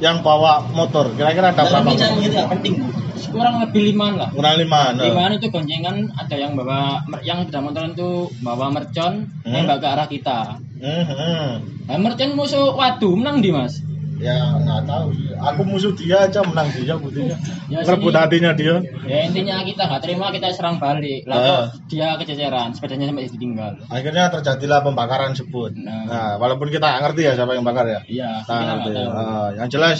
Yang 0.00 0.16
bawa 0.20 0.64
motor, 0.70 1.12
kira-kira 1.14 1.52
ada 1.52 1.62
Dalam 1.62 1.84
berapa? 1.84 1.94
bidang 1.94 2.14
itu 2.18 2.38
penting. 2.50 2.74
Kurang 3.30 3.62
lebih 3.62 3.82
limaan 3.86 4.18
lah. 4.18 4.30
Kurang 4.32 4.58
lima. 4.58 4.90
nah. 4.90 5.04
Limaan 5.04 5.38
itu 5.38 5.46
goncengan 5.46 6.10
ada 6.10 6.34
yang 6.34 6.56
bawa 6.56 7.04
mer- 7.06 7.22
yang 7.22 7.44
sepeda 7.44 7.60
motoran 7.60 7.92
itu 7.92 8.10
bawa 8.40 8.66
mercon, 8.72 9.28
Hmm. 9.44 9.52
nembak 9.54 9.78
ke 9.78 9.86
arah 9.86 10.08
kita. 10.08 10.38
Hmm, 10.80 11.04
hmm. 11.06 11.48
Nah, 11.86 11.98
mercon 12.00 12.34
musuh 12.34 12.74
waduh 12.74 13.14
menang 13.14 13.38
di 13.38 13.52
mas. 13.52 13.78
Ya 14.20 14.36
nggak 14.52 14.84
tahu 14.84 15.06
sih. 15.16 15.32
Aku 15.32 15.60
musuh 15.64 15.92
dia 15.96 16.28
aja 16.28 16.44
menang 16.44 16.68
dia 16.70 16.92
buktinya. 16.92 17.36
Ya, 17.72 17.80
hatinya 17.80 18.52
dia. 18.52 18.76
Ya 19.08 19.18
intinya 19.24 19.64
kita 19.64 19.88
nggak 19.88 20.02
terima 20.04 20.28
kita 20.28 20.52
serang 20.52 20.76
balik. 20.76 21.24
Lah 21.24 21.36
Ah. 21.36 21.44
kok 21.72 21.88
dia 21.88 22.20
kececeran, 22.20 22.76
sepedanya 22.76 23.08
sampai 23.08 23.24
ditinggal. 23.26 23.72
Akhirnya 23.88 24.28
terjadilah 24.28 24.84
pembakaran 24.84 25.32
sebut. 25.32 25.72
Nah. 25.74 26.04
Nah, 26.04 26.30
walaupun 26.36 26.68
kita 26.68 26.84
nggak 26.84 27.02
ngerti 27.08 27.20
ya 27.24 27.32
siapa 27.32 27.56
yang 27.56 27.64
bakar 27.64 27.88
ya. 27.88 28.00
Iya, 28.04 28.44
Kita 28.44 28.52
kita 28.52 28.72
ngerti. 28.76 28.90
nggak 28.92 29.08
tahu. 29.08 29.16
Ah, 29.16 29.48
yang 29.56 29.68
jelas 29.72 29.98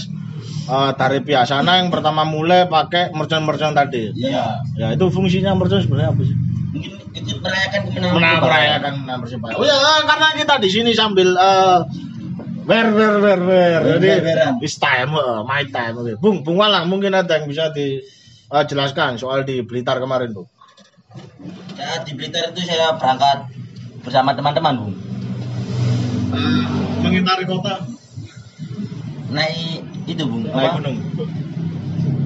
eh, 0.68 0.90
dari 0.94 1.18
biasana 1.20 1.72
yang 1.80 1.88
pertama 1.88 2.22
mulai 2.22 2.68
pakai 2.68 3.16
mercon-mercon 3.16 3.72
tadi. 3.72 4.12
Iya. 4.12 4.60
Ya 4.76 4.86
itu 4.92 5.08
fungsinya 5.08 5.56
mercon 5.56 5.80
sebenarnya 5.80 6.12
apa 6.12 6.22
sih? 6.22 6.36
Mungkin 6.70 6.92
ikut 7.10 7.38
merayakan 7.42 7.80
kemenangan. 7.88 8.40
Merayakan 8.44 8.92
menang 9.02 9.18
Persebaya. 9.24 9.54
Oh 9.58 9.64
ya, 9.64 9.74
karena 10.06 10.28
kita 10.36 10.54
di 10.60 10.68
sini 10.70 10.90
sambil 10.92 11.34
eh 11.34 11.78
wer 12.64 12.86
wer 12.90 13.14
wer 13.18 13.40
wer. 13.40 13.80
Jadi 13.96 14.08
it's 14.60 14.76
time, 14.76 15.12
eh, 15.12 15.40
my 15.42 15.62
time. 15.66 15.94
Oke. 15.96 16.16
Bung, 16.16 16.42
Bung 16.42 16.56
Walang 16.56 16.86
mungkin 16.86 17.12
ada 17.12 17.40
yang 17.40 17.46
bisa 17.46 17.70
dijelaskan 17.70 19.16
soal 19.16 19.42
di 19.42 19.62
Blitar 19.62 19.98
kemarin, 19.98 20.32
Bu. 20.32 20.44
Saat 21.74 22.04
di 22.04 22.12
Blitar 22.14 22.50
itu 22.50 22.62
saya 22.62 22.94
berangkat 22.94 23.50
bersama 24.00 24.32
teman-teman, 24.32 24.74
Bu. 24.78 24.88
mengitari 27.00 27.44
kota, 27.44 27.74
Naik 29.30 29.82
itu, 30.06 30.22
Bu. 30.22 30.42
naik 30.42 30.54
Apa? 30.70 30.76
gunung. 30.78 30.96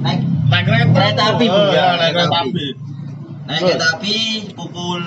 Naik 0.01 0.21
Naik 0.45 0.65
kereta. 0.67 0.93
Kereta 0.93 1.23
api, 1.35 1.47
Bu. 1.49 1.57
Oh, 1.57 1.67
ya, 1.71 1.77
Ya, 1.77 1.87
naik 1.97 2.13
kereta 2.13 2.39
api. 2.43 2.67
naik 3.45 3.61
kereta 3.61 3.87
api 3.97 4.17
pukul 4.53 5.03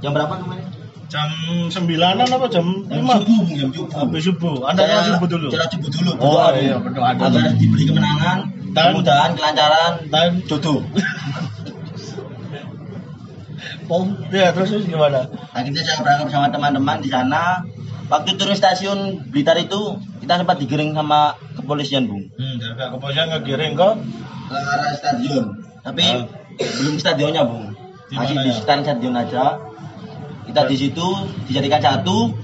jam 0.00 0.10
berapa 0.12 0.34
kemarin? 0.40 0.66
Jam 1.10 1.28
sembilanan 1.66 2.22
apa 2.24 2.46
jam 2.46 2.86
Jam 2.86 3.02
lima? 3.02 3.18
subuh, 3.18 3.40
Bu, 3.40 3.52
jam 3.52 3.68
subuh. 3.74 3.98
Habis 3.98 4.22
subuh. 4.24 4.54
Anda 4.62 4.80
sholat 4.86 5.04
subuh 5.10 5.28
dulu. 5.28 5.48
Sholat 5.50 5.68
subuh 5.68 5.90
dulu. 5.90 6.10
Oh, 6.12 6.16
berdoa, 6.38 6.46
iya, 6.56 6.76
berdoa. 6.78 7.06
Agar 7.10 7.28
diberi 7.52 7.82
kemenangan, 7.84 8.38
Dan- 8.70 8.94
kemudahan, 8.94 9.30
kelancaran, 9.34 9.92
Dan 10.06 10.28
jodoh. 10.46 10.78
oh, 13.90 14.02
ya 14.30 14.54
terus 14.54 14.68
terus 14.70 14.84
gimana? 14.86 15.26
Akhirnya 15.50 15.82
saya 15.82 15.98
berangkat 15.98 16.24
bersama 16.26 16.46
teman-teman 16.48 16.96
di 16.98 17.08
sana. 17.08 17.42
waktu 18.06 18.28
turun 18.34 18.52
stasiun 18.52 18.98
Blitar 19.30 19.56
itu 19.56 19.96
kita 20.18 20.36
sempat 20.36 20.58
digiring 20.58 20.92
sama 20.92 21.32
kepolisian 21.54 22.04
bung 22.04 22.26
Hmm, 22.32 22.54
dari 22.58 22.72
pihak 22.74 22.90
kepolisian 22.90 23.24
ngegiring 23.30 23.72
ke 23.72 23.88
ke 24.50 24.56
arah 24.58 24.92
stadion 24.92 25.44
tapi 25.80 26.02
Ah. 26.10 26.26
belum 26.58 26.94
stadionnya 26.98 27.42
bung 27.46 27.70
masih 28.10 28.34
di 28.36 28.44
ya? 28.44 28.52
stand 28.56 28.82
stadion 28.82 29.14
aja 29.14 29.56
kita 30.50 30.66
di 30.66 30.76
situ 30.76 31.06
dijadikan 31.46 31.80
satu 31.80 32.34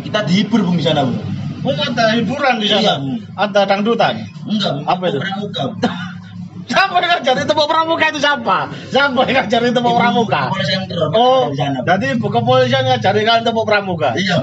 kita 0.00 0.24
dihibur 0.24 0.62
bung 0.62 0.78
di 0.78 0.84
sana 0.84 1.04
bung 1.04 1.20
Oh, 1.60 1.76
ada 1.76 2.16
hiburan 2.16 2.56
di 2.56 2.72
sana. 2.72 2.80
Iya. 2.80 2.94
Ada 3.36 3.68
dangdutan. 3.68 4.16
enggak 4.48 4.80
bung 4.80 4.86
Apa 4.88 5.12
itu? 5.12 5.20
pramuka 5.20 5.62
Siapa 6.72 6.96
yang 7.02 7.10
ngajarin 7.20 7.44
tepuk 7.44 7.68
pramuka 7.68 8.04
itu 8.08 8.16
siapa? 8.16 8.58
Siapa 8.88 9.20
yang 9.28 9.36
ngajarin 9.44 9.72
tepuk 9.76 9.92
pramuka? 9.92 10.42
Oh, 11.12 11.52
jadi 11.84 12.16
bu 12.16 12.32
kepolisian 12.32 12.88
ngajarin 12.88 13.22
kalian 13.28 13.44
tepuk 13.44 13.68
pramuka. 13.68 14.16
iya 14.16 14.40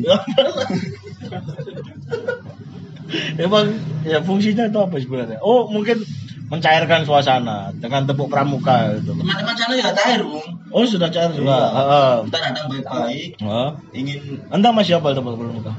Emang 3.39 3.65
ya 4.03 4.19
fungsinya 4.19 4.67
itu 4.67 4.79
apa 4.83 4.95
sebenarnya? 4.99 5.39
Oh 5.39 5.71
mungkin 5.71 6.03
mencairkan 6.47 7.03
suasana 7.03 7.75
dengan 7.75 8.07
tepuk 8.07 8.31
pramuka 8.31 8.95
gitu. 8.99 9.11
teman-teman 9.19 9.55
sana 9.55 9.73
juga 9.75 9.91
cair 9.91 10.23
bung 10.23 10.47
Oh 10.71 10.83
sudah 10.87 11.11
cair 11.11 11.31
juga. 11.35 11.55
Iya. 11.59 11.75
Heeh. 11.75 12.13
kita 12.27 12.37
datang 12.39 12.65
baik-baik 12.71 13.29
Heeh. 13.39 13.69
ingin 13.95 14.19
Anda 14.51 14.69
masih 14.71 14.99
apa 14.99 15.15
tepuk 15.15 15.35
pramuka? 15.35 15.73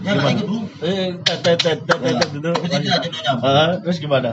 ya 0.00 0.16
ikut 0.16 0.48
bung 0.48 0.64
Eh, 0.80 1.12
tet 1.24 1.40
tet 1.44 1.58
tet 1.60 1.78
tet 1.84 2.28
gitu. 2.32 2.50
Itu 2.52 2.76
Heeh, 3.44 3.68
terus 3.84 3.96
gimana? 4.00 4.32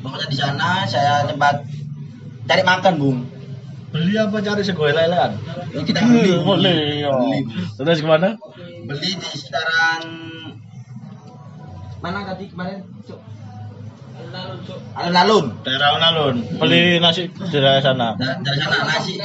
Pokoknya 0.00 0.26
di 0.26 0.36
sana 0.36 0.70
saya 0.84 1.24
sempat 1.24 1.64
cari 2.44 2.62
makan 2.62 2.94
bung 2.96 3.18
Beli 3.90 4.14
apa 4.14 4.38
cari 4.38 4.62
sego 4.62 4.86
lelean? 4.86 5.34
Ya, 5.74 5.82
kita 5.82 5.98
beli 6.00 6.30
Hmm, 6.30 6.46
Boleh. 6.46 7.02
Beli. 7.02 7.38
Terus 7.74 7.98
gimana? 7.98 8.38
beli 8.86 9.10
di 9.12 9.26
sekitaran 9.28 10.02
mana 11.98 12.22
tadi 12.24 12.46
kemarin 12.46 12.80
alun-alun 14.94 15.46
Daerah 15.62 15.98
alun 15.98 16.36
Beli 16.54 16.98
nasi 16.98 17.26
di 17.28 17.50
daerah 17.52 17.82
sana. 17.82 18.14
Da- 18.14 18.38
dari 18.38 18.58
sana 18.58 18.76
nasi 18.86 19.18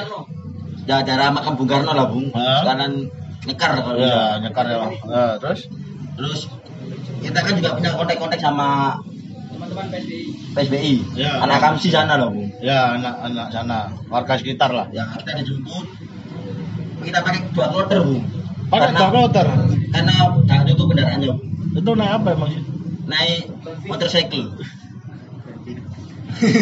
ya 0.85 1.01
daerah 1.01 1.29
makam 1.29 1.53
Bung 1.55 1.65
Karno 1.65 1.91
lah 1.91 2.05
bung 2.05 2.29
sekalian 2.29 3.09
nyekar 3.43 3.71
kalau 3.75 3.97
Ya, 3.97 4.37
nyekar 4.41 4.65
ya. 4.65 4.85
Terus? 5.37 5.61
terus 6.15 6.41
kita 7.19 7.37
kan 7.37 7.53
juga 7.53 7.69
punya 7.73 7.91
kontak-kontak 7.93 8.39
sama 8.39 8.97
teman-teman 9.75 9.91
PSBI 9.91 10.23
PSBI 10.55 10.93
Ya. 11.13 11.31
anak 11.37 11.59
kamsi 11.59 11.87
sana 11.89 12.15
loh 12.15 12.31
bung 12.31 12.47
Ya, 12.59 12.95
anak-anak 12.95 13.47
sana, 13.51 13.77
warga 14.07 14.33
sekitar 14.35 14.71
lah. 14.71 14.87
ya 14.89 15.03
kita 15.13 15.31
dijemput 15.37 15.85
kita 17.01 17.19
pakai 17.19 17.39
dua 17.51 17.67
kloter 17.69 17.99
bung 18.01 18.23
Pakai 18.65 18.81
Karena- 18.89 18.97
dua 18.97 19.09
kloter. 19.11 19.47
karena 19.91 20.13
nggak 20.41 20.73
cukup 20.73 20.87
kendaraannya 20.89 21.27
bung 21.29 21.41
Itu 21.75 21.91
naik 21.93 22.11
apa 22.13 22.27
emang 22.31 22.49
sih? 22.49 22.61
naik 23.05 23.41
motorcycle 23.85 24.45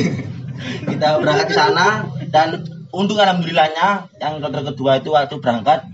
kita 0.84 1.08
berangkat 1.17 1.47
ke 1.47 1.56
sana 1.56 1.88
dan 2.30 2.62
untuk 2.89 3.17
alhamdulillahnya 3.17 3.88
yang 4.17 4.38
kloter 4.38 4.62
kedua 4.65 4.97
itu 4.97 5.10
waktu 5.10 5.36
berangkat 5.38 5.86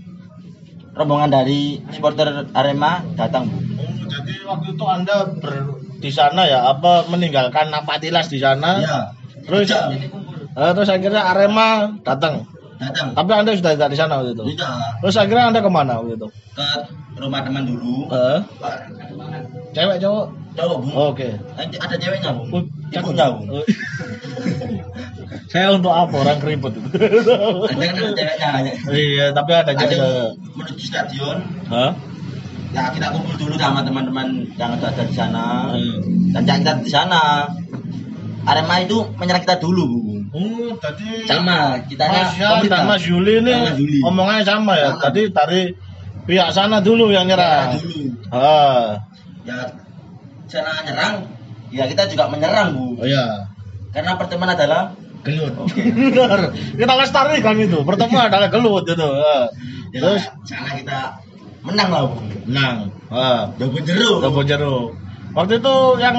rombongan 0.92 1.30
dari 1.32 1.80
supporter 1.88 2.44
Arema 2.52 3.00
datang 3.14 3.46
Bu. 3.46 3.56
Oh, 3.56 3.88
jadi 4.04 4.42
waktu 4.44 4.74
itu 4.74 4.84
Anda 4.84 5.16
ber, 5.32 5.54
di 6.00 6.10
sana 6.10 6.42
ya 6.42 6.64
apa 6.66 7.04
meninggalkan 7.06 7.68
Napatilas 7.68 8.26
di 8.26 8.36
sana? 8.36 8.80
ya 8.80 8.98
Terus 9.40 9.68
Tidak, 9.68 9.84
eh, 10.52 10.70
terus 10.72 10.88
akhirnya 10.88 11.22
Arema 11.22 11.92
datang. 12.00 12.44
datang 12.76 13.12
Tapi 13.12 13.30
Anda 13.30 13.52
sudah 13.52 13.72
tidak 13.72 13.88
di 13.88 13.98
sana 13.98 14.12
waktu 14.16 14.32
itu. 14.32 14.44
tidak 14.50 14.72
Terus 15.00 15.16
akhirnya 15.16 15.44
Anda 15.46 15.60
ke 15.60 15.68
mana 15.68 15.92
waktu 15.96 16.16
itu? 16.16 16.28
ke 16.50 16.66
rumah 17.18 17.40
teman 17.40 17.64
dulu 17.64 18.08
Eh, 18.10 18.38
cewek 19.70 19.96
cowok? 19.98 20.26
cowok 20.50 20.76
bu 20.78 20.88
Oke. 21.06 21.28
ada 21.56 21.94
ceweknya 21.94 22.30
bu 22.32 22.42
Oh, 22.50 22.62
cakep. 22.90 23.00
ibunya 23.06 23.26
bu 23.28 23.42
Oh. 23.50 23.64
Saya 25.46 25.70
untuk 25.72 25.90
apa 25.90 26.14
orang 26.16 26.38
keriput 26.38 26.72
itu? 26.72 26.88
ada 26.90 27.10
kan 27.66 27.92
ada 27.92 28.12
ceweknya 28.12 28.48
hanya 28.52 28.72
iya, 28.88 29.26
tapi 29.30 29.50
ada 29.52 29.66
ada 29.68 29.82
cewek. 29.82 30.30
menuju 30.54 30.84
stadion 30.84 31.38
Hah? 31.66 31.90
Ya 32.70 32.82
kita 32.88 33.06
kumpul 33.10 33.34
dulu 33.36 33.54
sama 33.54 33.82
teman-teman 33.82 34.26
yang 34.54 34.74
ada 34.74 34.90
di 34.96 35.10
sana 35.10 35.70
Hmm. 35.70 36.30
dan 36.30 36.42
yang 36.44 36.58
kita 36.60 36.72
di 36.80 36.90
sana 36.90 37.50
Arema 38.40 38.80
itu 38.80 38.96
menyerang 39.16 39.42
kita 39.42 39.58
dulu 39.58 39.84
bu 39.84 40.00
Oh, 40.30 40.70
tadi 40.78 41.26
sama 41.26 41.74
kita 41.84 42.06
Mas 42.06 42.38
Yan 42.38 42.62
dan 42.64 42.86
Mas 42.86 43.02
Yuli 43.02 43.42
ini 43.42 43.50
Sama 43.50 43.74
Yuli. 43.74 43.98
omongannya 44.00 44.44
sama 44.46 44.72
ya. 44.78 44.94
Sama. 44.94 45.02
Tadi 45.02 45.22
dari 45.28 45.60
pihak 46.22 46.54
sana 46.54 46.78
dulu 46.78 47.10
yang 47.10 47.26
nyerang. 47.26 47.74
dulu 47.74 48.14
Ah, 48.30 48.94
ya 49.42 49.58
sana 50.46 50.70
nyerang 50.82 51.26
ya 51.68 51.84
kita 51.84 52.06
juga 52.06 52.30
menyerang 52.30 52.78
bu 52.78 52.94
oh 52.94 53.02
iya. 53.02 53.50
karena 53.90 54.14
pertemuan 54.14 54.54
adalah 54.54 54.94
Gelut. 55.20 55.52
Benar. 55.76 56.48
Kita 56.80 56.92
lestarikan 56.96 57.52
itu. 57.60 57.84
Pertama 57.84 58.24
adalah 58.24 58.48
gelut 58.48 58.88
itu. 58.88 59.04
Ya, 59.04 59.52
Terus 59.92 60.24
sana 60.48 60.72
kita 60.72 61.12
menang 61.66 61.88
lah 61.92 62.02
bu 62.08 62.16
menang. 62.48 62.76
Ah. 63.10 63.52
jeruk 63.58 64.18
Double 64.24 64.44
jeruk. 64.46 64.96
Waktu 65.36 65.62
itu 65.62 65.76
yang 66.02 66.16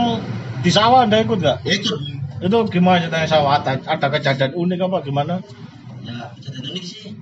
di 0.61 0.71
sawah 0.71 1.03
Anda 1.03 1.19
ikut 1.25 1.41
nggak? 1.41 1.57
ya 1.67 1.73
ikut 1.75 1.99
Itu 2.41 2.57
gimana 2.73 3.05
ceritanya 3.05 3.27
sawah? 3.29 3.61
Ada, 3.61 3.81
ada 3.85 4.07
kejadian 4.09 4.51
unik 4.57 4.79
apa 4.89 4.97
gimana? 5.05 5.35
ya 6.01 6.33
kejadian 6.37 6.73
unik 6.73 6.83
sih 6.85 7.13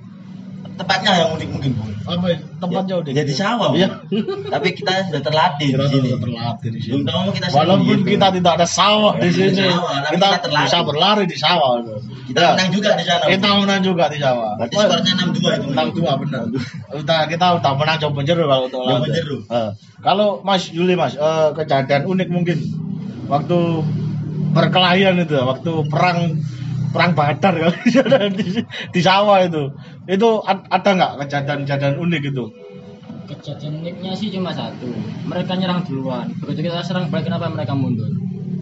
tempatnya 0.80 1.12
yang 1.14 1.30
unik 1.36 1.50
mungkin 1.52 1.72
bu 1.76 1.84
Apa 2.08 2.26
ya? 2.26 2.38
tempatnya 2.58 2.96
unik? 2.98 3.12
ya 3.12 3.24
di 3.24 3.36
sawah 3.36 3.70
Iya. 3.76 3.88
tapi 4.54 4.68
kita 4.72 4.92
sudah 5.06 5.22
terlatih 5.22 5.70
Kita 5.70 5.84
di 5.84 5.90
sini 5.92 6.08
sudah 6.08 6.22
terlatih 6.24 6.70
di 6.72 6.80
sini. 6.80 7.02
tahu 7.04 7.28
kita 7.36 7.46
Walaupun 7.52 7.98
gitu. 8.00 8.10
kita 8.10 8.28
tidak 8.32 8.52
ada 8.56 8.68
sawah 8.70 9.14
di 9.16 9.30
sini, 9.30 9.60
sawah, 9.60 9.92
kita 10.08 10.10
kita 10.10 10.28
terlatih. 10.42 10.66
bisa 10.66 10.80
berlari 10.82 11.24
di 11.26 11.38
sawah. 11.38 11.72
kita 12.26 12.40
Ya, 12.40 12.50
menang 12.54 12.70
juga 12.72 12.90
di 12.94 13.04
sana. 13.04 13.24
Kita 13.28 13.48
menang 13.56 13.82
juga 13.82 14.04
di 14.08 14.18
sawah. 14.18 14.52
berarti 14.56 14.76
skornya 14.76 15.14
6-2 15.20 15.36
itu 15.36 15.68
Enam 15.70 15.88
dua 15.92 16.12
benar. 16.16 16.44
Udah 16.94 17.20
kita 17.26 17.46
udah 17.58 17.72
menang 17.76 17.98
coba 18.00 18.20
jeruk 18.24 18.48
kalau 18.48 18.64
untuk 18.66 18.80
Coba 18.80 18.96
lari. 19.00 19.12
jeruk. 19.12 19.42
Eh, 19.50 19.70
Kalau 20.00 20.28
Mas 20.40 20.64
Juli 20.66 20.94
Mas, 20.94 21.14
eh, 21.14 21.50
kejadian 21.54 22.08
unik 22.08 22.30
mungkin 22.30 22.58
waktu 23.28 23.58
perkelahian 24.50 25.20
itu, 25.20 25.36
waktu 25.38 25.72
perang 25.86 26.40
perang 26.90 27.12
badar 27.14 27.54
kali 27.54 27.78
di, 28.40 28.46
di 28.66 29.02
sawah 29.02 29.42
itu. 29.42 29.70
Itu 30.06 30.42
ad- 30.42 30.68
ada 30.68 30.90
nggak 30.94 31.12
kejadian-kejadian 31.26 31.96
unik 31.98 32.24
itu? 32.30 32.46
kejadian 33.30 33.86
uniknya 33.86 34.12
sih 34.18 34.34
cuma 34.34 34.50
satu 34.50 34.90
mereka 35.30 35.54
nyerang 35.54 35.86
duluan 35.86 36.34
begitu 36.42 36.66
kita 36.66 36.82
serang 36.82 37.14
balik 37.14 37.30
kenapa 37.30 37.46
mereka 37.46 37.78
mundur 37.78 38.10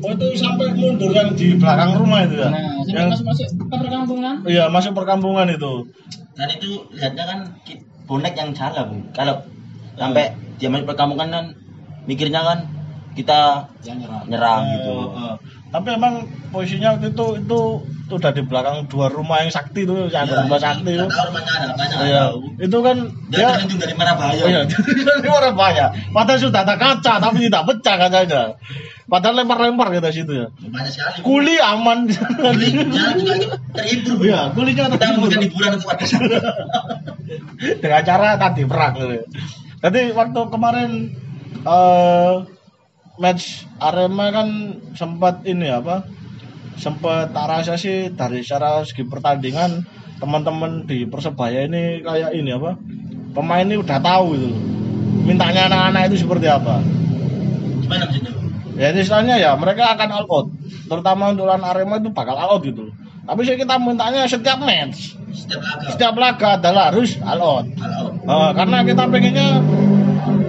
Oh 0.03 0.11
itu 0.13 0.35
sampai 0.37 0.75
mundur 0.75 1.09
yang 1.09 1.31
di 1.33 1.55
belakang 1.55 1.95
rumah 1.97 2.27
itu 2.27 2.35
ya? 2.35 2.51
nah 2.51 2.83
yang, 2.83 3.07
masuk 3.07 3.25
masuk 3.31 3.47
ke 3.47 3.75
perkampungan 3.79 4.35
iya 4.43 4.67
masuk 4.67 4.91
perkampungan 4.91 5.47
itu. 5.47 5.87
dan 6.35 6.47
itu 6.51 6.83
lihatnya 6.93 7.23
kan 7.23 7.39
bonek 8.05 8.35
yang 8.35 8.51
salah 8.51 8.91
bu 8.91 8.99
kalau 9.15 9.39
sampai 9.95 10.35
dia 10.59 10.67
masuk 10.67 10.85
perkampungan 10.85 11.31
kan 11.31 11.45
mikirnya 12.03 12.43
kan 12.43 12.59
kita 13.15 13.71
yang 13.87 14.03
nyerang 14.03 14.23
nyerang 14.27 14.61
Eh, 14.67 14.71
gitu 14.77 14.95
eh. 15.15 15.35
Tapi 15.67 15.87
emang 15.91 16.13
posisinya 16.49 16.95
waktu 16.95 17.11
itu 17.11 17.25
itu 17.37 17.61
itu 18.07 18.13
udah 18.15 18.31
di 18.31 18.39
belakang 18.39 18.87
dua 18.87 19.11
rumah 19.11 19.43
yang 19.43 19.51
sakti 19.51 19.83
itu, 19.83 20.07
yang 20.07 20.23
Iya, 20.23 20.47
rumah 20.47 20.55
sakti 20.57 20.95
itu. 20.95 21.03
rumahnya 21.03 21.53
ada 21.75 21.85
Iya, 21.99 22.23
itu 22.57 22.77
kan 22.79 22.97
dia 23.27 23.37
dia 23.37 23.47
terlindung 23.59 23.79
dari 23.83 23.93
bahaya 23.97 24.41
Oh 24.41 24.47
iya, 24.47 24.61
dari 25.19 25.27
mana 25.27 25.49
banyak. 25.51 25.89
Padahal 26.15 26.39
sudah 26.39 26.61
ada 26.63 26.75
kaca 26.75 27.13
tapi 27.19 27.37
tidak 27.43 27.63
pecah 27.67 27.95
kacanya. 27.99 28.43
Padahal 29.07 29.35
lempar-lempar 29.37 29.87
kita 29.91 30.11
situ 30.11 30.31
ya. 30.35 30.47
banyak 30.55 30.91
sekali. 30.91 31.19
Kuli 31.19 31.55
aman. 31.59 32.07
kulinya 32.11 32.83
juga 33.15 33.33
itu 33.35 33.47
terhibur 33.71 34.13
bu 34.19 34.23
Iya, 34.23 34.39
kulinya 34.51 34.83
kita 34.87 34.95
terhibur. 34.97 35.19
memberikan 35.27 35.43
hiburan 35.43 35.71
untuk 35.75 35.87
warga 35.91 36.05
Dengan 37.83 38.01
cara 38.03 38.29
tadi 38.37 38.63
perang 38.63 38.93
gitu. 38.95 39.15
Jadi 39.77 40.01
waktu 40.11 40.41
kemarin 40.47 40.89
eh 41.63 42.33
match 43.17 43.65
Arema 43.81 44.29
kan 44.33 44.47
sempat 44.93 45.43
ini 45.45 45.69
apa? 45.69 46.05
Sempat 46.77 47.33
tak 47.33 47.45
rasa 47.49 47.73
sih 47.75 48.13
dari 48.13 48.45
secara 48.45 48.85
segi 48.85 49.01
pertandingan 49.05 49.81
teman-teman 50.21 50.85
di 50.85 51.05
Persebaya 51.09 51.65
ini 51.65 52.05
kayak 52.05 52.33
ini 52.37 52.53
apa? 52.53 52.77
Pemain 53.33 53.65
ini 53.65 53.77
udah 53.77 53.97
tahu 54.01 54.37
gitu. 54.37 54.49
Mintanya 55.25 55.67
anak-anak 55.69 56.13
itu 56.13 56.23
seperti 56.25 56.47
apa? 56.47 56.81
gimana 57.81 58.03
maksudnya? 58.07 58.31
Ya 58.77 58.93
istilahnya 58.93 59.35
ya 59.41 59.51
mereka 59.57 59.97
akan 59.97 60.09
all 60.13 60.27
out. 60.29 60.47
Terutama 60.87 61.33
untuk 61.33 61.49
lawan 61.49 61.65
Arema 61.65 61.97
itu 61.97 62.13
bakal 62.13 62.37
all 62.37 62.57
out 62.57 62.61
gitu. 62.61 62.93
Tapi 63.27 63.43
sih 63.43 63.57
kita 63.59 63.75
mintanya 63.75 64.23
setiap 64.23 64.61
match, 64.63 65.19
Setiap 65.35 65.59
laga. 65.59 65.87
setiap 65.91 66.15
laga 66.15 66.47
adalah 66.61 66.83
harus 66.93 67.19
all 67.25 67.41
out. 67.43 67.67
Halo. 67.75 68.15
Eh, 68.23 68.49
karena 68.55 68.77
kita 68.87 69.03
pengennya 69.09 69.47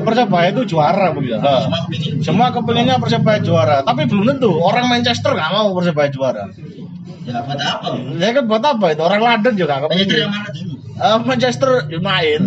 Persebaya 0.09 0.49
itu 0.57 0.63
juara 0.65 1.13
begitu. 1.13 1.37
Semua 1.37 1.81
kepingin. 1.85 2.13
semua 2.25 2.47
kepinginnya 2.51 2.97
Persebaya 2.97 3.39
juara, 3.45 3.77
tapi 3.85 4.09
belum 4.09 4.25
tentu 4.25 4.57
orang 4.57 4.89
Manchester 4.89 5.37
nggak 5.37 5.51
mau 5.53 5.77
Persebaya 5.77 6.09
juara. 6.09 6.45
Ya 7.29 7.45
buat 7.45 7.61
apa? 7.61 7.87
Ya 8.17 8.29
kan 8.33 8.45
buat 8.49 8.65
apa 8.65 8.87
itu 8.97 9.03
orang 9.05 9.21
London 9.21 9.55
juga 9.61 9.85
nggak 9.85 9.91
Manchester 9.93 10.19
yang 10.25 10.33
mana 10.33 10.49
dulu? 10.49 10.79
Eh, 10.99 11.19
Manchester 11.23 11.71
United 11.95 12.43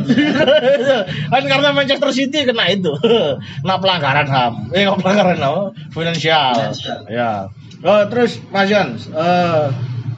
kan 1.32 1.44
karena 1.48 1.70
Manchester 1.72 2.12
City 2.12 2.44
kena 2.44 2.68
itu 2.68 2.92
kena 3.64 3.76
pelanggaran 3.80 4.28
ham 4.28 4.68
eh 4.76 4.84
nggak 4.84 5.00
pelanggaran 5.00 5.40
ham 5.40 5.72
finansial 5.96 6.52
Finansial. 6.52 7.00
ya 7.08 7.48
oh, 7.80 8.04
terus 8.12 8.44
Mas 8.52 8.68
Yan 8.68 9.00
eh, 9.00 9.72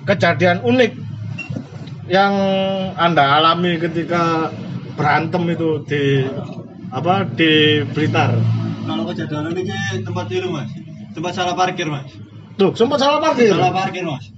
kejadian 0.10 0.65
unik 0.65 0.97
yang 2.10 2.34
anda 2.97 3.38
alami 3.38 3.77
ketika 3.77 4.49
berantem 4.97 5.53
itu 5.53 5.86
di 5.86 6.25
apa 6.93 7.25
di 7.25 7.82
Blitar? 7.89 8.38
Kalau 8.84 9.03
kejadian 9.10 9.49
ini 9.56 9.73
tempat 10.03 10.27
itu 10.29 10.47
mas, 10.51 10.69
tempat 11.15 11.32
salah 11.34 11.56
parkir 11.58 11.88
mas, 11.89 12.06
tuh 12.60 12.75
sempat 12.77 12.99
salah 13.01 13.17
parkir? 13.17 13.49
Salah 13.49 13.73
parkir 13.73 14.03
mas. 14.06 14.29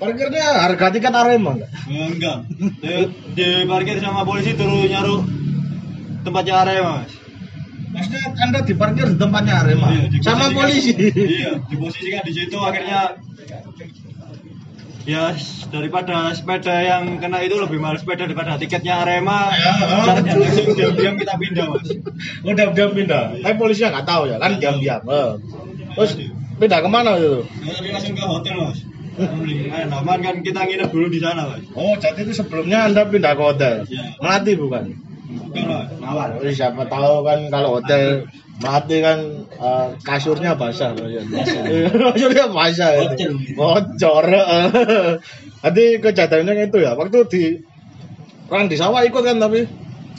parkirnya 0.00 0.64
harga 0.64 0.86
tiket 0.96 1.12
Arema 1.12 1.60
nggak? 1.60 1.70
Ya, 1.92 2.02
enggak, 2.08 2.38
di, 2.80 2.92
di 3.36 3.46
parkir 3.68 4.00
sama 4.00 4.24
polisi 4.24 4.56
turun 4.56 4.88
nyaru 4.88 5.16
tempatnya 6.24 6.54
Arema 6.64 6.92
mas. 7.04 7.12
maksudnya 7.92 8.22
anda 8.40 8.58
diparkir 8.64 9.06
di 9.12 9.16
tempatnya 9.20 9.54
Arema 9.60 9.86
Iya, 9.92 10.08
sama 10.24 10.48
polisi? 10.56 10.96
Iya, 10.96 11.60
diposisikan 11.68 12.24
di 12.24 12.32
situ 12.32 12.56
akhirnya 12.56 13.20
ya 15.08 15.32
daripada 15.72 16.28
sepeda 16.36 16.76
yang 16.84 17.16
kena 17.18 17.40
itu 17.40 17.56
lebih 17.56 17.80
mahal 17.80 17.96
sepeda 17.96 18.28
daripada 18.28 18.60
tiketnya 18.60 19.00
Arema. 19.00 19.48
Ya, 19.56 19.72
oh. 19.80 20.16
Diam-diam 20.76 21.14
kita 21.16 21.34
pindah 21.40 21.64
mas. 21.72 21.88
udah 22.44 22.64
udah 22.72 22.86
pindah 22.92 23.24
tapi 23.40 23.54
polisinya 23.56 23.88
nggak 23.98 24.06
tahu 24.06 24.22
ya 24.28 24.36
kan 24.36 24.60
diam 24.60 24.76
diam 24.78 25.00
terus 25.96 26.12
pindah 26.60 26.78
ke 26.84 26.88
mana 26.88 27.16
itu 27.16 27.42
Ya, 27.64 27.72
langsung 27.96 28.14
ke 28.16 28.24
hotel 28.24 28.54
mas. 28.60 28.78
Alhamdulillah, 29.20 29.90
aman 30.00 30.18
kan 30.22 30.36
kita 30.40 30.60
nginep 30.64 30.88
dulu 30.92 31.06
di 31.08 31.20
sana 31.20 31.42
mas. 31.48 31.64
oh 31.74 31.92
jadi 31.96 32.20
itu 32.24 32.32
sebelumnya 32.36 32.88
anda 32.88 33.02
pindah 33.08 33.32
ke 33.36 33.42
hotel 33.42 33.74
Iya. 33.88 34.04
melati 34.20 34.52
bukan 34.56 34.84
Bukan 35.30 35.62
mas, 35.64 35.88
nawar. 36.02 36.28
Oh, 36.36 36.50
siapa 36.50 36.82
tahu 36.86 37.22
kan 37.24 37.38
kalau 37.48 37.78
hotel 37.80 38.26
melati 38.60 38.96
kan 39.00 39.18
eh, 39.48 39.88
kasurnya 40.04 40.52
basah 40.54 40.92
kasurnya 40.94 42.46
basah. 42.52 42.90
Bocor. 43.00 43.32
bocor 43.56 44.26
eh. 44.28 44.66
Nanti 45.60 45.84
kejadiannya 46.00 46.68
itu 46.68 46.78
ya 46.80 46.92
waktu 46.96 47.18
di 47.28 47.42
orang 48.52 48.68
di 48.68 48.76
sawah 48.76 49.04
ikut 49.04 49.22
kan 49.24 49.36
tapi 49.40 49.64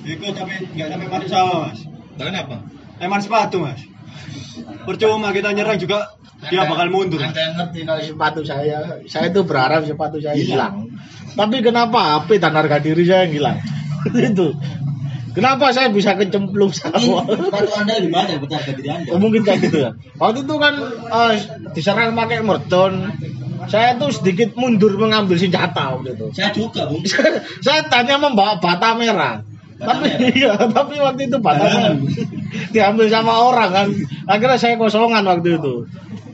Ikut 0.02 0.34
tapi 0.34 0.66
nggak 0.74 0.88
sampai 0.90 1.08
masuk 1.14 1.30
sawah 1.30 1.70
mas. 1.70 1.80
kenapa 2.18 2.58
Eman 2.98 3.22
sepatu 3.22 3.62
mas. 3.62 3.82
Percuma 4.86 5.30
kita 5.30 5.54
nyerang 5.54 5.78
juga 5.78 6.18
dia 6.50 6.66
bakal 6.66 6.90
mundur. 6.90 7.22
Mas. 7.22 7.38
Anda 7.38 7.54
ngerti 7.54 7.86
kalau 7.86 8.02
sepatu 8.02 8.42
saya, 8.42 8.98
saya 9.06 9.30
itu 9.30 9.46
berharap 9.46 9.86
sepatu 9.86 10.18
saya 10.18 10.38
hilang. 10.38 10.90
Tapi 11.38 11.62
kenapa 11.62 12.18
HP 12.18 12.42
dan 12.42 12.58
harga 12.58 12.82
diri 12.82 13.06
saya 13.06 13.30
yang 13.30 13.34
hilang? 13.38 13.58
itu. 14.34 14.58
Kenapa 15.32 15.72
saya 15.72 15.88
bisa 15.88 16.12
kecemplung 16.20 16.76
sawah? 16.76 17.24
Sepatu 17.24 17.72
anda 17.80 17.94
lebih 18.00 18.12
mahal 18.12 18.26
daripada 18.36 18.56
harga 18.60 18.72
diri 18.76 18.90
anda. 18.92 19.10
Oh, 19.16 19.20
mungkin 19.20 19.42
kayak 19.48 19.60
gitu 19.64 19.78
ya. 19.80 19.92
Waktu 20.20 20.44
itu 20.44 20.56
kan 20.60 20.74
eh, 21.08 21.34
diserang 21.72 22.12
pakai 22.20 22.44
mercon. 22.44 22.94
Saya 23.72 23.96
tuh 23.96 24.12
sedikit 24.12 24.58
mundur 24.58 24.98
mengambil 25.00 25.40
senjata 25.40 25.96
waktu 25.96 26.18
itu. 26.18 26.26
Saya 26.36 26.50
juga 26.52 26.90
bung. 26.92 27.06
saya 27.66 27.88
tanya 27.88 28.20
membawa 28.20 28.60
bata 28.60 28.92
merah. 28.98 29.40
Bata 29.80 30.04
tapi 30.04 30.08
merah? 30.10 30.36
iya, 30.36 30.52
tapi 30.58 30.94
waktu 31.00 31.22
itu 31.32 31.38
batanya 31.40 31.96
Barangan. 31.96 31.96
diambil 32.76 33.08
sama 33.08 33.34
orang 33.40 33.70
kan. 33.72 33.88
Akhirnya 34.28 34.58
saya 34.60 34.76
kosongan 34.76 35.24
waktu 35.24 35.62
itu. 35.62 35.88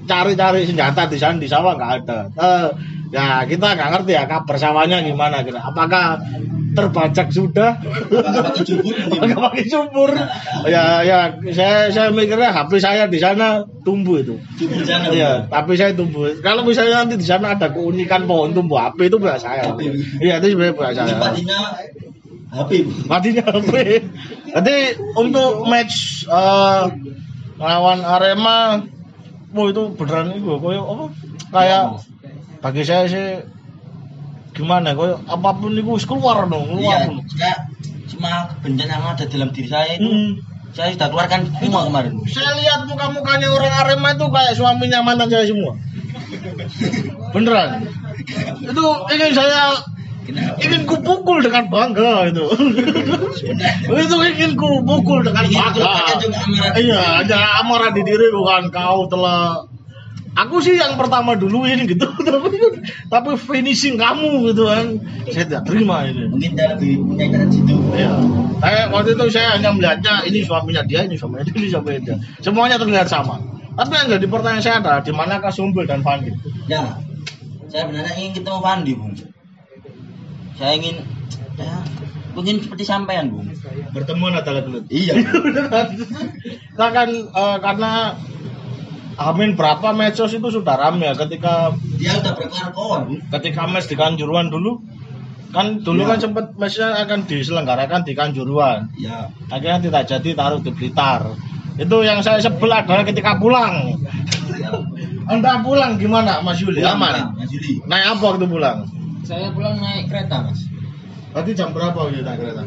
Cari-cari 0.07 0.63
senjata 0.65 1.05
di 1.05 1.19
sana 1.19 1.37
di 1.37 1.45
sawah 1.45 1.77
nggak 1.77 1.91
ada. 2.01 2.19
Eh, 2.33 2.69
ya 3.13 3.45
kita 3.45 3.77
nggak 3.77 3.89
ngerti 3.93 4.11
ya 4.17 4.23
kabar 4.25 4.55
sawahnya 4.57 5.03
gimana 5.05 5.43
kira. 5.45 5.61
Apakah 5.61 6.17
terbajak 6.77 7.33
sudah? 7.33 7.81
Apakah 7.81 9.49
pakai 9.49 9.65
subur? 9.65 10.13
ya 10.69 11.01
ya 11.01 11.33
saya 11.49 11.89
saya 11.89 12.13
mikirnya 12.13 12.53
HP 12.53 12.77
saya 12.77 13.09
di 13.09 13.17
sana 13.17 13.65
tumbuh 13.81 14.21
itu. 14.21 14.37
Iya, 15.09 15.49
tapi 15.49 15.73
saya 15.73 15.97
tumbuh. 15.97 16.29
Kalau 16.45 16.61
misalnya 16.61 17.01
nanti 17.01 17.17
di 17.17 17.25
sana 17.25 17.57
ada 17.57 17.73
keunikan 17.73 18.29
pohon 18.29 18.53
tumbuh 18.53 18.77
HP 18.77 19.09
itu 19.09 19.17
punya 19.17 19.41
saya. 19.41 19.73
Iya, 20.21 20.37
itu 20.37 20.53
sebenarnya 20.53 20.93
Ini 20.93 20.93
saya. 20.93 21.89
HP. 22.47 22.71
Matinya 23.09 23.43
HP. 23.49 23.73
Jadi 24.53 24.77
untuk 25.17 25.65
match 25.65 26.23
eh, 26.29 26.83
lawan 27.57 27.99
Arema, 28.05 28.85
oh 29.51 29.65
itu 29.67 29.83
beneran 29.97 30.37
itu, 30.37 30.55
koyo 30.61 30.81
apa? 30.85 31.05
Kayak 31.51 31.83
bagi 32.61 32.83
saya 32.85 33.05
sih 33.09 33.56
gimana 34.57 34.97
koyo 34.97 35.21
apa 35.29 35.49
pun 35.53 35.71
itu 35.71 35.93
keluar 36.09 36.49
dong, 36.49 36.65
keluar. 36.65 37.05
Iya, 37.05 37.21
saya 37.37 37.55
semua 38.09 38.49
kebencian 38.57 38.89
yang 38.89 39.03
ada 39.05 39.23
dalam 39.29 39.49
diri 39.53 39.69
saya 39.69 39.93
itu 39.93 40.09
Hmm. 40.09 40.31
saya 40.73 40.89
sudah 40.97 41.07
keluarkan 41.13 41.41
semua 41.61 41.85
kemarin. 41.85 42.11
Saya 42.25 42.51
lihat 42.57 42.89
muka-mukanya 42.89 43.47
orang 43.53 43.73
Arema 43.85 44.09
itu 44.17 44.25
kayak 44.27 44.53
suaminya 44.57 44.99
mantan 45.05 45.29
saya 45.29 45.45
semua. 45.45 45.77
Beneran. 47.37 47.85
Itu 48.65 48.83
ingin 49.13 49.31
saya 49.37 49.61
Kenapa? 50.27 50.59
ingin 50.59 50.83
kupukul 50.83 51.39
dengan 51.39 51.71
bangga 51.71 52.27
itu. 52.27 52.45
itu 53.95 54.15
ingin 54.35 54.51
kupukul 54.59 55.23
dengan 55.23 55.45
bangga. 55.47 55.93
Iya, 56.75 57.23
ada 57.23 57.63
amarah 57.63 57.95
di 57.95 58.03
diri 58.03 58.27
bukan 58.35 58.67
kau 58.67 59.07
telah 59.07 59.63
Aku 60.37 60.61
sih 60.61 60.77
yang 60.77 60.93
pertama 61.01 61.33
duluin 61.33 61.89
gitu, 61.89 62.05
tapi 62.27 62.53
tapi 63.09 63.29
finishing 63.41 63.97
kamu 63.97 64.53
gitu 64.53 64.69
kan, 64.69 65.01
saya 65.33 65.45
tidak 65.49 65.63
terima 65.65 66.05
ini. 66.05 66.29
Mungkin 66.29 66.51
dia 66.53 66.67
lebih 66.77 67.01
punya 67.01 67.23
internet 67.25 67.49
situ. 67.49 67.73
Iya. 67.97 68.13
Saya 68.61 68.81
waktu 68.93 69.17
itu 69.17 69.25
saya 69.33 69.57
hanya 69.57 69.73
melihatnya 69.73 70.21
ini 70.29 70.45
suaminya 70.45 70.85
dia, 70.85 71.09
ini 71.09 71.17
suaminya 71.17 71.41
dia, 71.41 71.57
ini 71.57 71.69
suaminya 71.73 72.01
dia. 72.05 72.15
Semuanya 72.45 72.77
terlihat 72.77 73.09
sama. 73.09 73.41
Tapi 73.77 73.93
yang 73.93 74.07
jadi 74.17 74.25
pertanyaan 74.29 74.63
saya 74.65 74.75
adalah 74.81 75.01
di 75.05 75.11
manakah 75.13 75.53
Sumbul 75.53 75.85
dan 75.85 76.01
Fandi? 76.01 76.33
Ya, 76.65 76.97
saya 77.69 77.85
sebenarnya 77.85 78.13
ingin 78.17 78.31
ketemu 78.37 78.59
Fandi, 78.61 78.91
Bung. 78.97 79.13
Saya 80.57 80.71
ingin, 80.73 81.05
ya, 81.61 81.85
mungkin 82.33 82.61
seperti 82.61 82.83
sampean, 82.85 83.29
Bung. 83.29 83.53
Bertemu 83.93 84.33
adalah 84.33 84.61
gelut. 84.65 84.85
Iya. 84.89 85.13
Nah 86.77 86.93
kan 86.93 87.09
eh, 87.09 87.57
karena 87.57 88.13
Amin 89.17 89.57
berapa 89.57 89.91
medsos 89.91 90.29
itu 90.29 90.45
sudah 90.47 90.77
ramai 90.77 91.09
ya 91.09 91.17
ketika 91.17 91.73
Dia 91.97 92.21
udah 92.21 92.33
berkawan, 92.37 93.01
Bung. 93.09 93.19
ketika 93.33 93.65
mes 93.65 93.85
di 93.85 93.97
Kanjuruhan 93.97 94.47
dulu 94.47 94.77
kan 95.49 95.81
dulu 95.81 96.05
Ya. 96.05 96.13
kan 96.13 96.19
sempat 96.21 96.45
mesnya 96.53 97.01
akan 97.01 97.25
diselenggarakan 97.25 98.05
di 98.05 98.13
Kanjuruhan 98.13 98.93
Ya, 98.93 99.25
akhirnya 99.49 99.79
tidak 99.81 100.03
jadi 100.05 100.29
taruh 100.33 100.61
di 100.61 100.69
Blitar 100.69 101.33
itu 101.77 101.97
yang 102.01 102.21
saya 102.21 102.37
sebel 102.37 102.69
adalah 102.69 103.01
ketika 103.01 103.37
pulang 103.37 103.97
anda 105.25 105.59
pulang 105.61 105.97
gimana 105.97 106.39
Mas 106.39 106.61
Yuli 106.61 106.81
Pulang, 106.81 106.97
aman 106.97 107.13
Mas 107.35 107.49
Yuli. 107.49 107.81
naik 107.85 108.05
apa 108.13 108.23
waktu 108.23 108.45
pulang 108.45 108.77
Saya 109.23 109.49
pulang 109.51 109.75
naik 109.77 110.07
kereta 110.07 110.45
mas. 110.45 110.61
berarti 111.33 111.51
jam 111.51 111.73
berapa 111.73 111.97
waktu 111.97 112.21
naik 112.21 112.37
kereta 112.37 112.63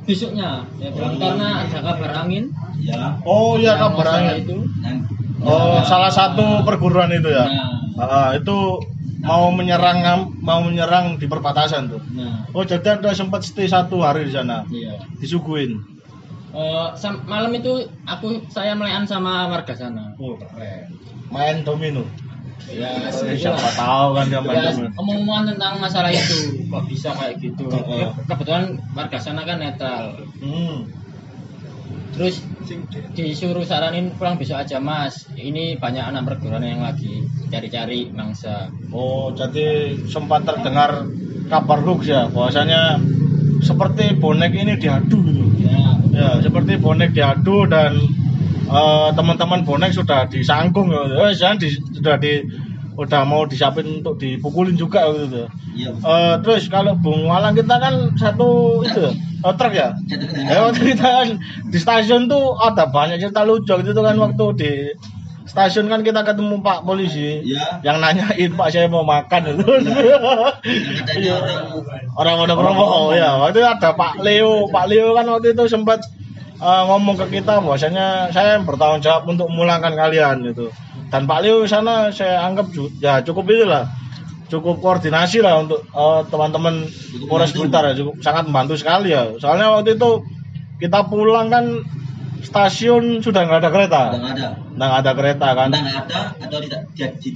Besoknya 0.00 0.64
ya 0.78 0.88
pulang 0.90 1.14
karena 1.18 1.48
ada 1.62 1.78
kabar 1.82 2.10
angin. 2.24 2.50
Ya. 2.80 3.20
oh 3.22 3.54
iya 3.54 3.76
yang 3.76 3.92
kabar 3.94 4.06
angin 4.16 4.34
itu. 4.42 4.56
Dan, 4.80 4.96
oh 5.42 5.80
salah 5.82 6.08
satu 6.08 6.62
perguruan 6.62 7.10
itu 7.10 7.28
ya? 7.28 7.46
Nah, 7.46 7.68
Ah, 8.00 8.30
itu 8.32 8.80
mau 9.20 9.52
menyerang 9.52 10.00
mau 10.40 10.60
menyerang 10.60 11.16
di 11.16 11.26
perbatasan 11.26 11.88
tuh? 11.88 12.00
Nah, 12.10 12.48
oh 12.50 12.62
jadi 12.62 12.96
anda 12.96 13.12
sempat 13.12 13.44
stay 13.44 13.66
satu 13.66 14.00
hari 14.00 14.24
di 14.24 14.32
sana? 14.32 14.64
Iya. 14.66 14.96
disuguhin? 15.16 15.76
Eh, 16.50 16.88
sam- 16.94 17.22
malam 17.24 17.52
itu 17.52 17.70
aku 18.02 18.42
saya 18.48 18.72
melayan 18.72 19.04
sama 19.04 19.46
warga 19.46 19.70
sana. 19.70 20.16
oh. 20.16 20.34
Keren. 20.34 20.90
Main 21.28 21.62
domino? 21.62 22.02
Ya, 22.66 22.90
Eh, 23.06 23.36
siapa 23.36 23.70
tahu 23.72 24.08
kan 24.14 24.26
dia 24.26 24.40
main 24.40 24.58
ya, 24.58 24.70
domino. 24.70 24.90
omong-omongan 24.94 25.54
tentang 25.54 25.72
masalah 25.78 26.10
itu 26.10 26.66
kok 26.66 26.84
bisa 26.86 27.10
kayak 27.12 27.38
gitu. 27.38 27.70
Ya, 27.70 28.10
kebetulan 28.26 28.64
warga 28.92 29.16
sana 29.16 29.44
kan 29.44 29.58
netral. 29.58 30.24
hmm. 30.40 30.90
Terus 32.10 32.42
disuruh 33.16 33.64
saranin 33.64 34.12
pulang 34.14 34.36
besok 34.36 34.62
aja 34.62 34.78
mas. 34.78 35.26
Ini 35.34 35.80
banyak 35.80 36.04
anak 36.04 36.22
perguruan 36.26 36.64
yang 36.64 36.84
lagi 36.84 37.24
cari-cari 37.50 38.12
mangsa. 38.12 38.70
Oh, 38.92 39.32
jadi 39.34 39.96
sempat 40.06 40.46
terdengar 40.46 41.08
kabar 41.50 41.78
hoax 41.82 42.06
ya, 42.06 42.30
bahwasanya 42.30 43.00
seperti 43.60 44.16
bonek 44.16 44.52
ini 44.54 44.78
diadu 44.78 45.18
gitu. 45.26 45.44
Ya, 45.64 45.98
Ya, 46.10 46.42
seperti 46.42 46.76
bonek 46.76 47.14
diadu 47.14 47.70
dan 47.70 47.96
eh, 48.66 49.08
teman-teman 49.14 49.62
bonek 49.66 49.94
sudah 49.94 50.26
disangkung 50.26 50.90
ya. 50.90 51.28
Eh, 51.28 51.32
jangan 51.34 51.58
di, 51.58 51.68
sudah 51.74 52.16
di 52.18 52.44
udah 53.00 53.24
mau 53.24 53.48
disiapin 53.48 54.04
untuk 54.04 54.20
dipukulin 54.20 54.76
juga 54.76 55.08
gitu. 55.16 55.48
Iya. 55.72 55.90
Eh, 55.96 56.34
terus 56.44 56.68
kalau 56.68 56.92
Bung 57.00 57.24
Walang 57.24 57.56
kita 57.56 57.80
kan 57.80 58.12
satu 58.20 58.84
itu 58.84 59.08
eh, 59.40 59.54
truk 59.56 59.72
ya. 59.72 59.96
Ya 60.36 60.68
waktu 60.68 60.92
kita 60.92 61.06
kan 61.08 61.28
di 61.72 61.78
stasiun 61.80 62.28
tuh 62.28 62.60
ada 62.60 62.84
banyak 62.92 63.16
cerita 63.24 63.48
lucu 63.48 63.72
gitu 63.80 64.00
kan 64.04 64.20
waktu 64.20 64.44
di 64.60 64.72
stasiun 65.48 65.88
kan 65.88 66.04
kita 66.04 66.20
ketemu 66.28 66.60
Pak 66.60 66.84
polisi 66.84 67.40
Iya. 67.40 67.80
yang 67.80 68.04
nanyain 68.04 68.52
Pak 68.52 68.68
saya 68.68 68.84
mau 68.92 69.00
makan 69.00 69.56
itu. 69.56 69.64
Katanya 71.00 71.34
orang 71.40 71.64
Orang 72.20 72.34
Wonokromo 72.44 72.84
oh, 72.84 73.08
ya. 73.16 73.40
Waktu 73.40 73.64
itu 73.64 73.68
ada 73.80 73.96
Pak 73.96 74.20
Leo. 74.20 74.68
Pak 74.68 74.92
Leo 74.92 75.16
kan 75.16 75.24
waktu 75.24 75.56
itu 75.56 75.64
sempat 75.72 76.04
eh, 76.60 76.82
ngomong 76.84 77.16
ke 77.16 77.40
kita 77.40 77.64
bahwasanya 77.64 78.28
saya 78.28 78.60
bertanggung 78.60 79.00
jawab 79.00 79.24
untuk 79.24 79.48
memulangkan 79.48 79.96
kalian 79.96 80.44
gitu. 80.52 80.68
Dan 81.10 81.26
Pak 81.26 81.40
Leo 81.42 81.66
sana 81.66 82.14
saya 82.14 82.46
anggap 82.46 82.70
ya 83.02 83.20
cukup 83.26 83.50
itulah 83.50 83.90
cukup 84.50 84.82
koordinasi 84.82 85.42
lah 85.42 85.62
untuk 85.62 85.82
eh, 85.86 86.20
teman-teman 86.30 86.86
Polres. 87.26 87.54
Blitar 87.54 87.90
ya 87.90 87.94
cukup 87.98 88.22
sangat 88.22 88.46
membantu 88.46 88.74
sekali 88.78 89.14
ya. 89.14 89.34
Soalnya 89.38 89.74
waktu 89.74 89.98
itu 89.98 90.22
kita 90.78 91.06
pulang 91.10 91.50
kan 91.50 91.82
stasiun 92.40 93.20
sudah 93.20 93.46
nggak 93.46 93.60
ada 93.62 93.70
kereta, 93.70 94.02
nggak 94.16 94.32
ada. 94.34 94.48
nggak 94.74 94.92
ada 95.04 95.12
kereta 95.14 95.48
kan. 95.54 95.68
Nggak 95.70 95.98
ada 96.08 96.20
atau 96.40 96.58
tidak 96.58 96.80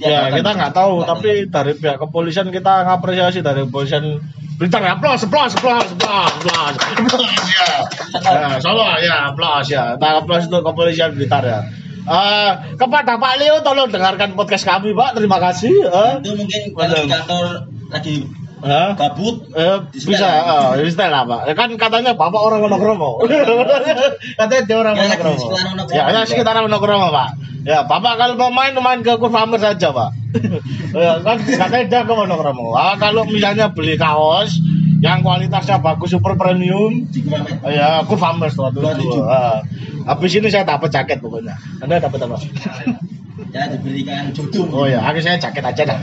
Ya 0.01 0.27
kita 0.33 0.49
nggak 0.55 0.73
tahu, 0.75 0.95
tapi 1.07 1.29
dari 1.47 1.71
pihak 1.77 1.97
kepolisian 2.01 2.49
kita 2.51 2.83
ngapresiasi 2.83 3.39
dari 3.39 3.63
kepolisian 3.69 4.19
Blitar 4.55 4.79
ya, 4.87 4.95
plus, 4.95 5.27
plus, 5.27 5.51
plus, 5.59 5.87
plus, 5.99 6.33
plus, 6.47 6.75
plus, 7.11 7.27
ya, 7.51 7.67
ya, 8.23 8.55
Solo 8.63 8.87
ya, 9.03 9.35
plus 9.35 9.67
ya, 9.67 9.99
kita 9.99 10.23
plus 10.23 10.47
untuk 10.47 10.63
kepolisian 10.63 11.11
Blitar 11.11 11.43
ya. 11.43 11.59
Eh, 12.05 12.51
kepada 12.77 13.17
Pak 13.17 13.33
Leo 13.41 13.65
tolong 13.65 13.89
dengarkan 13.89 14.37
podcast 14.37 14.61
kami 14.61 14.93
Pak, 14.93 15.17
terima 15.17 15.41
kasih. 15.41 15.73
Eh, 15.73 16.13
Itu 16.21 16.37
mungkin 16.37 16.61
kalau 16.77 16.93
di 16.93 17.01
Betul. 17.01 17.09
kantor 17.09 17.45
lagi 17.89 18.15
eh, 18.61 18.89
gabut 18.93 19.35
eh, 19.57 19.77
Di 19.89 19.97
bisa, 20.05 20.27
eh, 20.29 20.85
di 20.85 20.93
setel 20.93 21.09
lah 21.09 21.25
Pak. 21.25 21.41
Ya 21.49 21.53
kan 21.57 21.69
katanya 21.73 22.13
Bapak 22.13 22.37
orang 22.37 22.61
Wonokromo. 22.61 23.25
katanya 24.39 24.61
dia 24.69 24.77
orang 24.77 24.93
Ya, 24.93 25.01
di 25.01 25.17
Wonokromo. 25.17 25.45
Ya, 25.89 26.03
ya 26.13 26.21
sekitar 26.29 26.53
Wonokromo 26.61 27.09
Pak. 27.09 27.29
Ya, 27.65 27.81
Bapak 27.89 28.21
kalau 28.21 28.37
mau 28.37 28.53
main 28.53 28.77
main 28.77 29.01
ke 29.01 29.17
Kurvamer 29.17 29.57
saja 29.57 29.89
Pak. 29.89 30.09
ya, 30.93 31.25
kan 31.25 31.41
katanya 31.41 31.85
dia 31.89 32.01
ke 32.05 32.13
Wonokromo. 32.13 32.77
Ah, 32.77 32.93
kalau 33.01 33.25
misalnya 33.25 33.73
beli 33.73 33.97
kaos 33.97 34.61
yang 35.05 35.21
kualitasnya 35.21 35.77
bagus 35.85 36.17
super 36.17 36.33
premium 36.33 37.05
ya 37.69 38.01
tuh 38.01 38.17
waktu 38.17 38.79
itu. 38.81 39.21
27. 39.21 39.21
Ah. 39.21 39.61
Habis 40.09 40.31
ini 40.41 40.49
saya 40.49 40.65
dapat 40.65 40.89
jaket 40.89 41.21
pokoknya. 41.21 41.53
Anda 41.77 42.01
dapat 42.01 42.25
apa? 42.25 42.41
Ya 43.53 43.71
diberikan 43.71 44.31
jodoh. 44.35 44.67
Oh 44.71 44.85
ya, 44.89 44.99
akhirnya 45.05 45.37
saya 45.37 45.47
jaket 45.47 45.63
aja 45.63 45.83
dah. 45.87 45.99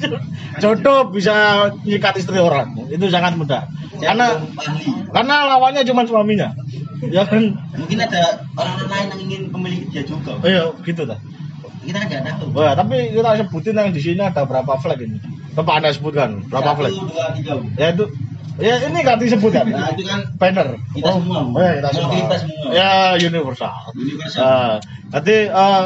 Jodoh 0.62 1.08
bisa 1.08 1.68
nyikat 1.84 2.20
istri 2.20 2.36
orang, 2.36 2.76
itu 2.88 3.08
sangat 3.08 3.36
mudah. 3.36 3.64
Saya 3.96 4.12
Karena 4.12 4.26
karena 5.08 5.34
lawannya 5.52 5.88
cuma 5.88 6.04
suaminya. 6.04 6.52
Ya 7.00 7.24
kan? 7.24 7.56
Mungkin 7.76 7.96
ada 7.96 8.44
orang 8.56 8.88
lain 8.88 9.06
yang 9.08 9.20
ingin 9.24 9.42
memiliki 9.52 9.84
dia 9.88 10.04
juga. 10.04 10.36
Oh 10.36 10.48
iya, 10.48 10.68
gitu 10.84 11.08
dah. 11.08 11.16
Kita 11.82 11.96
kan 11.96 12.06
nggak 12.08 12.22
tahu. 12.40 12.60
Ya, 12.60 12.72
tapi 12.76 12.96
kita 13.16 13.30
sebutin 13.40 13.74
yang 13.76 13.90
di 13.92 14.00
sini 14.00 14.22
ada 14.22 14.42
berapa 14.44 14.72
flag 14.80 15.00
ini. 15.00 15.18
Coba 15.52 15.80
Anda 15.80 15.92
sebutkan 15.92 16.48
berapa 16.48 16.72
Satu, 16.72 16.78
flag? 16.80 16.92
dua, 16.92 17.24
tiga. 17.36 17.52
Ya 17.76 17.86
itu 17.92 18.04
Ya 18.60 18.76
ini 18.84 18.98
nggak 19.00 19.16
disebut 19.22 19.50
kan? 19.52 19.66
Nah 19.72 19.88
itu 19.96 20.04
kan 20.04 20.20
Banner. 20.36 20.76
Kita 20.92 21.08
oh, 21.08 21.16
semua. 21.24 21.40
Oh 21.48 21.60
ya 21.60 21.72
kita 21.80 21.88
semua. 21.96 22.12
kita 22.12 22.36
semua. 22.44 22.68
Ya 22.76 22.92
universal. 23.16 23.74
universal. 23.96 24.44
Ah, 24.44 24.74
nanti 25.08 25.36
eh, 25.48 25.84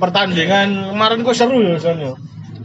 pertandingan 0.00 0.68
kemarin 0.96 1.20
kok 1.20 1.36
seru 1.36 1.60
ya 1.60 1.76
soalnya. 1.76 2.16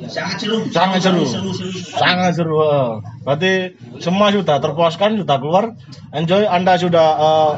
Sangat 0.07 0.37
seru. 0.39 0.57
Sangat 0.71 0.99
seru. 1.03 1.23
Seru, 1.27 1.51
seru, 1.51 1.71
seru. 1.75 1.99
Sangat 1.99 2.31
seru. 2.39 2.55
eh. 2.63 2.91
Berarti 3.27 3.51
semua 3.99 4.31
sudah 4.31 4.57
terpuaskan, 4.63 5.19
sudah 5.19 5.37
keluar. 5.39 5.65
Enjoy. 6.15 6.47
Anda 6.47 6.79
sudah 6.79 7.07
eh, 7.19 7.51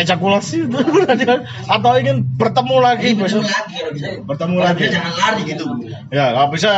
ejakulasi 0.00 0.70
atau 1.74 1.92
ingin 1.98 2.22
bertemu 2.38 2.76
lagi 2.80 3.12
Ini 3.12 3.20
besok? 3.20 3.42
bertemu 3.44 3.76
lagi. 3.84 4.22
Bertemu 4.24 4.56
lagi. 4.56 4.84
jangan 4.88 5.14
lari 5.18 5.42
gitu. 5.44 5.64
Ya, 6.08 6.24
nggak 6.32 6.48
bisa. 6.56 6.72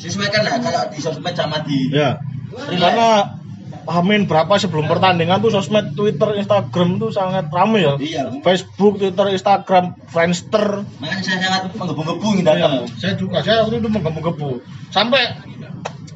Sesuaikan 0.00 0.46
lah 0.46 0.56
kalau 0.62 0.82
di 0.88 0.98
sosmed 1.02 1.34
sama 1.36 1.60
di 1.66 1.90
Ya. 1.92 2.16
Karena 2.50 3.40
Amin 3.88 4.28
berapa 4.28 4.50
sebelum 4.56 4.86
pertandingan 4.86 5.40
tuh 5.40 5.50
sosmed 5.50 5.94
Twitter, 5.94 6.36
Instagram 6.36 6.98
tuh 6.98 7.10
sangat 7.10 7.48
ramai 7.48 7.86
ya. 7.86 7.94
Iya. 7.96 8.24
Facebook, 8.44 9.00
Twitter, 9.00 9.26
Instagram, 9.32 9.96
Friendster. 10.08 10.84
Makanya 11.00 11.22
saya 11.24 11.38
sangat 11.40 11.62
menggebu-gebu 11.74 12.26
ingin 12.36 12.44
datang. 12.44 12.72
Iya, 12.84 12.88
saya 13.00 13.14
juga, 13.16 13.38
saya 13.40 13.64
waktu 13.64 13.80
itu 13.80 13.88
menggebu-gebu. 13.88 14.48
Sampai 14.90 15.22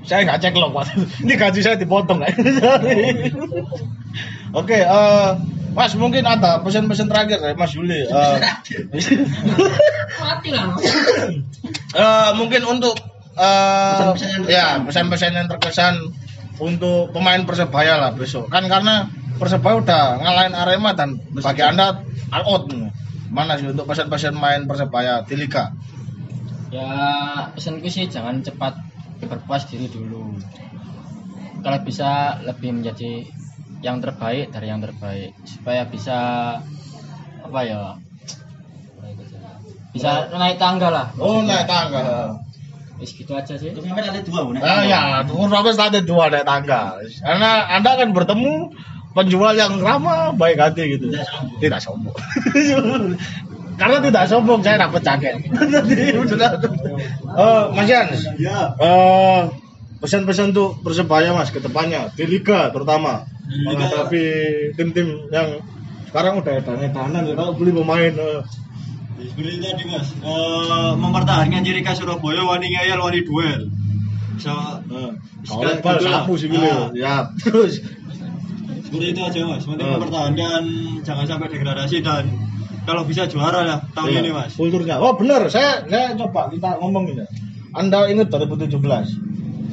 saya 0.04 0.20
nggak 0.28 0.38
cek 0.44 0.54
loh, 0.54 0.70
Pak. 0.70 0.84
Ini 1.24 1.34
gaji 1.34 1.60
saya 1.64 1.76
dipotong 1.80 2.20
nggak? 2.20 2.32
Oke, 4.60 4.78
eh, 4.78 5.30
Mas 5.74 5.90
mungkin 5.98 6.22
ada 6.22 6.62
pesan-pesan 6.62 7.10
terakhir 7.10 7.42
dari 7.42 7.58
Mas 7.58 7.74
Yuli. 7.74 8.06
Eh, 8.06 8.36
Mati 10.22 10.48
lah. 10.54 10.70
eh, 11.90 12.30
mungkin 12.38 12.62
untuk 12.62 12.94
eh, 13.34 13.98
Pesan-pesan 13.98 14.28
yang 14.30 14.42
ya 14.46 14.66
terkesan. 14.78 14.86
pesan-pesan 14.86 15.30
yang 15.34 15.46
terkesan 15.50 15.94
untuk 16.62 17.10
pemain 17.10 17.42
persebaya 17.42 17.98
lah 17.98 18.10
besok. 18.14 18.46
Kan 18.50 18.70
karena 18.70 19.10
persebaya 19.38 19.80
udah 19.82 20.02
ngalahin 20.22 20.54
Arema 20.54 20.94
dan 20.94 21.18
bagi 21.34 21.62
anda 21.62 22.02
all 22.30 22.44
out. 22.46 22.64
nih. 22.70 22.90
Mana 23.34 23.58
sih 23.58 23.66
untuk 23.66 23.90
pesan-pesan 23.90 24.38
main 24.38 24.62
persebaya 24.70 25.26
di 25.26 25.34
liga? 25.34 25.74
Ya 26.70 26.90
pesanku 27.54 27.90
sih 27.90 28.06
jangan 28.06 28.42
cepat 28.42 28.78
berpuas 29.26 29.66
diri 29.66 29.90
dulu. 29.90 30.38
Kalau 31.64 31.78
bisa 31.82 32.38
lebih 32.44 32.76
menjadi 32.76 33.26
yang 33.82 33.98
terbaik 34.00 34.54
dari 34.54 34.70
yang 34.70 34.80
terbaik 34.80 35.36
supaya 35.44 35.84
bisa 35.88 36.18
apa 37.44 37.60
ya 37.64 37.94
bisa 39.94 40.30
naik 40.34 40.58
tangga 40.58 40.88
lah. 40.90 41.06
Oh 41.18 41.42
naik 41.42 41.66
tangga. 41.66 42.34
Wis 43.00 43.10
gitu 43.14 43.32
aja 43.34 43.54
sih. 43.58 43.74
Untuk 43.74 43.84
sampai 43.86 44.06
ada 44.06 44.20
dua, 44.22 44.40
Bu. 44.46 44.50
Ah 44.62 44.82
ya, 44.86 45.00
Tuhan 45.26 45.48
Robes 45.50 45.76
ada 45.78 45.98
dua 45.98 46.30
naik 46.30 46.46
tangga. 46.46 46.98
Karena 47.22 47.50
anda 47.74 47.90
akan 47.98 48.14
bertemu 48.14 48.54
penjual 49.14 49.54
yang 49.54 49.78
ramah 49.82 50.34
baik 50.34 50.58
hati 50.58 50.98
gitu. 50.98 51.10
Tidak 51.10 51.80
sombong. 51.82 52.14
Tidak 52.50 52.78
sombong. 52.78 53.18
Karena 53.80 53.98
tidak 53.98 54.24
sombong 54.30 54.60
saya 54.62 54.86
dapat 54.86 55.02
jaket. 55.02 55.34
Eh, 57.34 57.64
Mas 57.74 57.90
Jans, 57.90 58.30
Ya. 58.38 58.78
Eh, 58.78 59.40
pesan-pesan 59.98 60.54
untuk 60.54 60.78
persebaya 60.86 61.34
mas 61.34 61.50
ke 61.50 61.58
depannya 61.58 62.12
di 62.14 62.28
liga 62.28 62.68
terutama 62.70 63.24
liga. 63.48 63.72
menghadapi 63.72 64.24
tim-tim 64.76 65.32
yang 65.32 65.58
sekarang 66.06 66.38
udah 66.44 66.60
ada 66.60 66.92
tahanan 66.92 67.24
ya 67.24 67.34
kalau 67.34 67.56
beli 67.56 67.72
pemain 67.72 68.12
eh. 68.12 68.40
Seperti 69.14 69.56
tadi 69.62 69.84
mas, 69.86 70.08
eh, 70.16 70.92
mempertahankan 70.94 71.62
ciri 71.62 71.80
khas 71.80 71.98
Surabaya 71.98 72.42
wani 72.42 72.66
ngeyel 72.68 72.98
wani 72.98 73.20
duel. 73.22 73.70
So, 74.36 74.50
Eh, 74.84 75.10
Sekali 75.46 75.78
kalau 75.78 75.84
bal 75.84 75.96
sapu 76.00 76.32
sih 76.34 76.48
gitu 76.48 76.64
Ah. 76.64 76.88
ya 76.90 77.14
terus 77.40 77.78
seperti 78.82 79.06
itu 79.12 79.20
aja 79.20 79.40
mas. 79.44 79.62
Penting 79.62 79.86
Hmm. 79.86 79.94
mempertahankan 79.96 80.62
jangan 81.02 81.24
sampai 81.24 81.48
degradasi 81.48 82.00
dan 82.00 82.24
kalau 82.82 83.04
bisa 83.04 83.24
juara 83.24 83.62
lah 83.62 83.78
tahun 83.92 84.10
Iya, 84.10 84.20
ini 84.20 84.30
mas. 84.32 84.52
kulturnya 84.54 84.96
oh 84.98 85.14
benar 85.14 85.46
saya 85.46 85.84
saya 85.84 86.12
coba 86.14 86.50
kita 86.50 86.78
ngomong 86.78 87.04
ini 87.08 87.24
anda 87.72 88.06
ingat 88.06 88.28
2017 88.28 89.14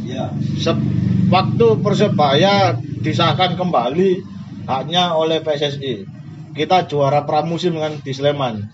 Iya. 0.04 0.30
Se- 0.58 0.86
waktu 1.28 1.68
persebaya 1.80 2.76
disahkan 3.00 3.56
kembali 3.56 4.22
haknya 4.64 5.12
oleh 5.12 5.40
PSSI 5.40 6.06
kita 6.52 6.86
juara 6.86 7.24
pramusim 7.24 7.74
kan 7.76 7.98
di 7.98 8.12
Sleman 8.12 8.68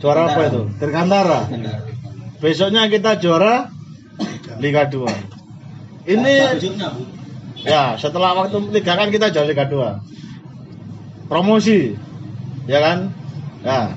juara 0.00 0.28
apa 0.28 0.40
itu 0.52 0.62
Dirgantara 0.76 1.40
besoknya 2.40 2.88
kita 2.92 3.16
juara 3.20 3.72
Liga 4.60 4.88
2 4.88 6.12
ini 6.12 6.32
Bu. 6.46 7.02
ya 7.66 7.96
setelah 7.98 8.36
waktu 8.36 8.56
tiga 8.80 8.94
kan 8.94 9.08
kita 9.08 9.32
juara 9.32 9.48
Liga 9.48 9.66
2 9.68 11.28
promosi 11.32 11.96
ya 12.68 12.78
kan 12.80 12.98
ya 13.64 13.96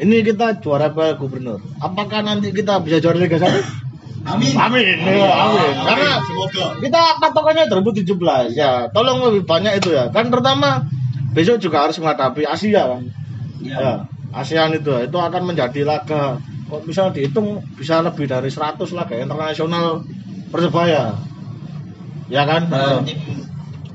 ini 0.00 0.24
kita 0.24 0.62
juara 0.64 0.94
Piala 0.94 1.18
Gubernur 1.18 1.60
apakah 1.82 2.24
nanti 2.24 2.54
kita 2.54 2.80
bisa 2.80 3.02
juara 3.02 3.18
Liga 3.18 3.38
1 3.38 3.90
Amin. 4.20 4.52
Amin, 4.52 5.00
ya, 5.00 5.32
amin. 5.32 5.74
Karena 5.80 6.20
semoga. 6.20 6.76
kita 6.76 7.02
patokannya 7.24 7.72
2017 7.72 8.52
ya. 8.52 8.92
Tolong 8.92 9.32
lebih 9.32 9.48
banyak 9.48 9.80
itu 9.80 9.96
ya. 9.96 10.12
Kan 10.12 10.28
pertama 10.28 10.84
besok 11.32 11.56
juga 11.56 11.88
harus 11.88 11.96
menghadapi 11.96 12.44
Asia 12.44 12.84
kan. 12.84 13.02
Iya. 13.64 13.76
Ya, 13.80 13.92
ASEAN 14.30 14.78
itu 14.78 14.92
itu 15.02 15.18
akan 15.18 15.42
menjadi 15.42 15.82
laga 15.82 16.38
kok 16.70 16.86
bisa 16.86 17.10
dihitung 17.10 17.66
bisa 17.74 17.98
lebih 17.98 18.30
dari 18.30 18.46
100 18.46 18.78
laga 18.94 19.18
internasional 19.18 20.06
Persebaya. 20.50 21.14
Ya 22.26 22.42
kan? 22.42 22.66
Nah, 22.70 23.02
tim 23.06 23.18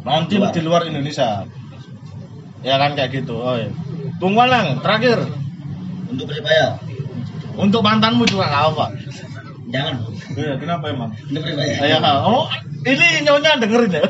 Nanti 0.05 0.39
di 0.39 0.61
luar 0.63 0.87
Indonesia. 0.87 1.43
Ya 2.63 2.75
kan 2.79 2.95
kayak 2.95 3.11
gitu. 3.11 3.35
Oh, 3.35 3.59
iya. 3.59 3.71
Bung 4.23 4.39
Walang, 4.39 4.79
terakhir 4.79 5.19
untuk 6.07 6.31
Persebaya. 6.31 6.79
untuk 7.55 7.83
mantanmu 7.83 8.23
juga 8.27 8.47
nggak 8.47 8.63
apa. 8.71 8.85
Jangan. 9.71 9.95
Iya, 10.35 10.53
kenapa 10.59 10.85
emang? 10.91 11.11
Ini 11.27 11.39
berbahaya. 11.43 11.75
Iya, 11.83 12.11
oh, 12.23 12.47
ini 12.85 13.25
nyonya 13.25 13.57
dengerin 13.57 13.97
ya. 13.97 14.01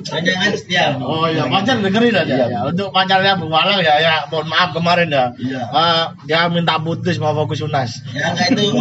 Jangan 0.00 0.52
setia. 0.56 0.96
Bu. 0.96 1.04
Oh 1.04 1.26
iya, 1.28 1.44
pacar 1.44 1.84
dengerin 1.84 2.16
aja. 2.16 2.24
Iya. 2.24 2.46
ya. 2.48 2.58
Untuk 2.64 2.88
pacarnya 2.96 3.36
Bu 3.36 3.52
Malang 3.52 3.84
ya, 3.84 4.00
ya 4.00 4.24
mohon 4.32 4.48
maaf 4.48 4.72
kemarin 4.72 5.12
ya. 5.12 5.36
Iya. 5.36 5.62
Eh, 5.68 6.04
dia 6.24 6.48
minta 6.48 6.80
putus 6.80 7.20
mau 7.20 7.36
fokus 7.36 7.60
unas. 7.60 8.00
Ya 8.16 8.32
enggak 8.32 8.56
itu. 8.56 8.72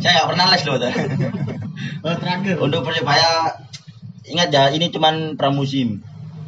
Saya 0.00 0.12
nggak 0.16 0.28
pernah 0.32 0.46
les 0.48 0.62
loh. 0.64 0.76
Oh, 2.02 2.14
terakhir. 2.14 2.58
Untuk 2.62 2.82
Persebaya 2.86 3.58
ingat 4.26 4.54
ya 4.54 4.70
ini 4.70 4.90
cuman 4.90 5.34
pramusim. 5.34 6.02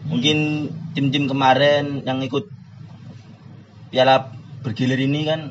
Mungkin 0.06 0.70
tim-tim 0.94 1.26
kemarin 1.26 2.06
yang 2.06 2.22
ikut 2.22 2.50
piala 3.90 4.34
bergilir 4.62 4.98
ini 4.98 5.26
kan 5.26 5.50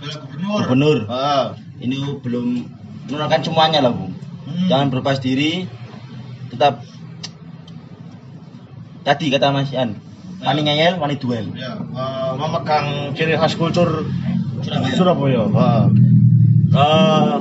gubernur. 0.00 0.60
gubernur. 0.64 0.98
Ah. 1.08 1.56
Ini 1.78 2.20
belum 2.20 2.46
menurunkan 3.08 3.40
semuanya 3.40 3.80
lah, 3.84 3.92
Bu. 3.94 4.17
Hmm. 4.48 4.68
Jangan 4.72 4.86
berlepas 4.88 5.20
diri. 5.20 5.68
Tetap 6.48 6.80
tadi 9.04 9.28
kata 9.28 9.52
Mas 9.52 9.68
Ian, 9.72 9.96
wani 10.40 10.60
ngeyel, 10.64 10.96
wani 10.96 11.16
duel. 11.16 11.52
Ya, 11.52 11.76
eh, 11.76 12.30
memegang 12.36 13.12
ciri 13.12 13.36
khas 13.36 13.56
kultur 13.56 14.08
Surabaya. 14.64 15.44
Surabaya. 15.46 15.88
Eh, 16.68 17.34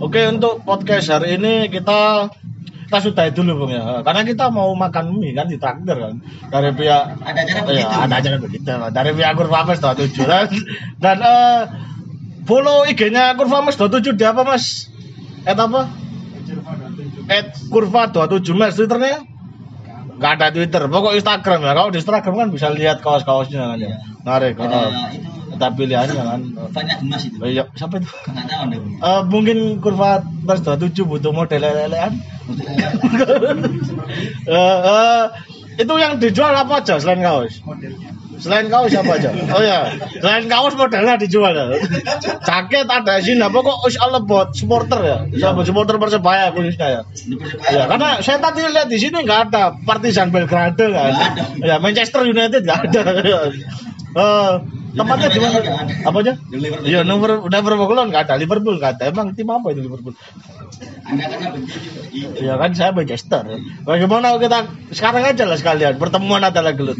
Oke 0.00 0.24
untuk 0.32 0.64
podcast 0.64 1.12
hari 1.12 1.36
ini 1.36 1.68
kita 1.68 2.32
kita 2.88 2.98
sudahi 3.04 3.30
dulu 3.30 3.62
bung 3.62 3.72
ya, 3.76 4.00
karena 4.00 4.24
kita 4.24 4.48
mau 4.48 4.72
makan 4.72 5.12
mie 5.14 5.36
kan 5.36 5.44
di 5.44 5.60
traktir 5.60 5.92
kan 5.94 6.24
dari 6.48 6.72
pihak 6.72 7.20
Ada 7.20 7.40
acara 7.44 7.60
Iya, 7.60 7.62
begitu. 7.68 7.94
ada 8.00 8.14
acara 8.16 8.36
begitu 8.40 8.64
dari 8.90 9.10
pihak 9.12 9.32
Kurvames 9.36 9.78
27 9.78 10.24
dan 10.24 10.48
dan 10.96 11.16
eh, 11.20 11.60
follow 12.48 12.88
IG-nya 12.88 13.36
Kurvames 13.36 13.76
27 13.76 14.16
di 14.16 14.24
apa 14.24 14.40
mas? 14.42 14.88
Et 15.44 15.52
apa? 15.52 15.84
At 17.30 17.54
Kurva 17.70 18.10
27 18.10 18.58
mas 18.58 18.74
Twitternya? 18.74 19.22
Gak 20.20 20.32
ada 20.36 20.52
Twitter, 20.52 20.84
pokok 20.84 21.16
Instagram 21.16 21.64
ya. 21.64 21.72
Kalau 21.72 21.88
di 21.88 21.98
Instagram 22.02 22.34
kan 22.36 22.48
bisa 22.52 22.68
lihat 22.68 23.00
kaos-kaosnya 23.00 23.72
kan 23.72 23.78
ya. 23.80 23.88
Iya. 23.88 23.96
Menarik. 24.20 24.54
Ada 24.60 24.76
oh. 24.76 24.90
itu 25.16 25.30
Kita 25.56 25.66
pilihannya 25.72 26.14
kan. 26.20 26.40
banyak 26.76 26.96
gemas 27.00 27.22
itu. 27.24 27.36
Oh, 27.40 27.48
iya, 27.48 27.64
siapa 27.72 28.04
itu? 28.04 28.08
Nggak 28.28 28.46
tahu 28.50 28.64
Bu. 28.68 28.88
Eh, 29.00 29.22
mungkin 29.32 29.58
kurva 29.80 30.20
plus 30.20 30.60
27 30.60 31.08
butuh 31.08 31.32
model 31.32 31.62
lelean. 31.64 32.18
Eh, 34.50 34.78
eh, 34.82 35.24
itu 35.78 35.94
yang 35.94 36.18
dijual 36.18 36.50
apa 36.50 36.82
aja 36.82 36.98
selain 36.98 37.22
kaos? 37.22 37.62
Selain 38.40 38.66
kaos 38.72 38.92
apa 38.96 39.12
aja? 39.20 39.30
Oh 39.56 39.62
ya, 39.62 39.92
selain 40.18 40.48
kaos 40.48 40.74
modelnya 40.74 41.20
dijual 41.20 41.52
ya. 41.52 41.66
Jaket 42.40 42.88
ada 42.88 43.20
sini 43.20 43.44
apa 43.44 43.58
kok 43.60 43.78
us 43.84 43.96
all 44.00 44.16
about 44.16 44.56
supporter 44.56 45.00
ya? 45.04 45.18
Sama 45.36 45.62
supporter 45.62 46.00
Persebaya 46.00 46.50
khususnya 46.56 46.88
ya. 46.88 47.02
Ya, 47.68 47.82
karena 47.86 48.18
saya 48.24 48.40
tadi 48.40 48.64
lihat 48.64 48.88
di 48.88 48.98
sini 48.98 49.22
nggak 49.22 49.52
ada 49.52 49.76
Partizan 49.84 50.32
Belgrade 50.32 50.88
ada. 50.88 51.12
Ya, 51.60 51.76
Manchester 51.78 52.24
United 52.24 52.64
nggak 52.64 52.80
ada. 52.90 53.02
Eh, 54.10 54.54
tempatnya 54.94 55.28
di 55.30 55.40
mana? 55.40 55.58
Apa 56.06 56.16
aja? 56.22 56.32
Di 56.36 56.56
Liverpool. 56.58 56.86
Iya, 56.88 57.00
nomor 57.06 57.46
Liverpool 57.46 57.98
nggak 58.10 58.22
ada, 58.28 58.34
Liverpool 58.36 58.76
nggak 58.78 58.92
ada. 58.98 59.04
Emang 59.10 59.32
tim 59.34 59.48
apa 59.50 59.70
itu 59.72 59.80
Liverpool? 59.84 60.14
Anda 61.06 61.24
karena 61.26 61.48
begitu. 61.54 62.00
Itu. 62.10 62.40
Ya 62.42 62.54
kan 62.56 62.70
saya 62.72 62.90
Manchester. 62.94 63.42
Bagaimana 63.84 64.38
kita 64.38 64.58
sekarang 64.94 65.22
aja 65.26 65.44
lah 65.44 65.58
sekalian 65.58 65.94
pertemuan 65.98 66.42
adalah 66.42 66.72
gelut. 66.72 66.98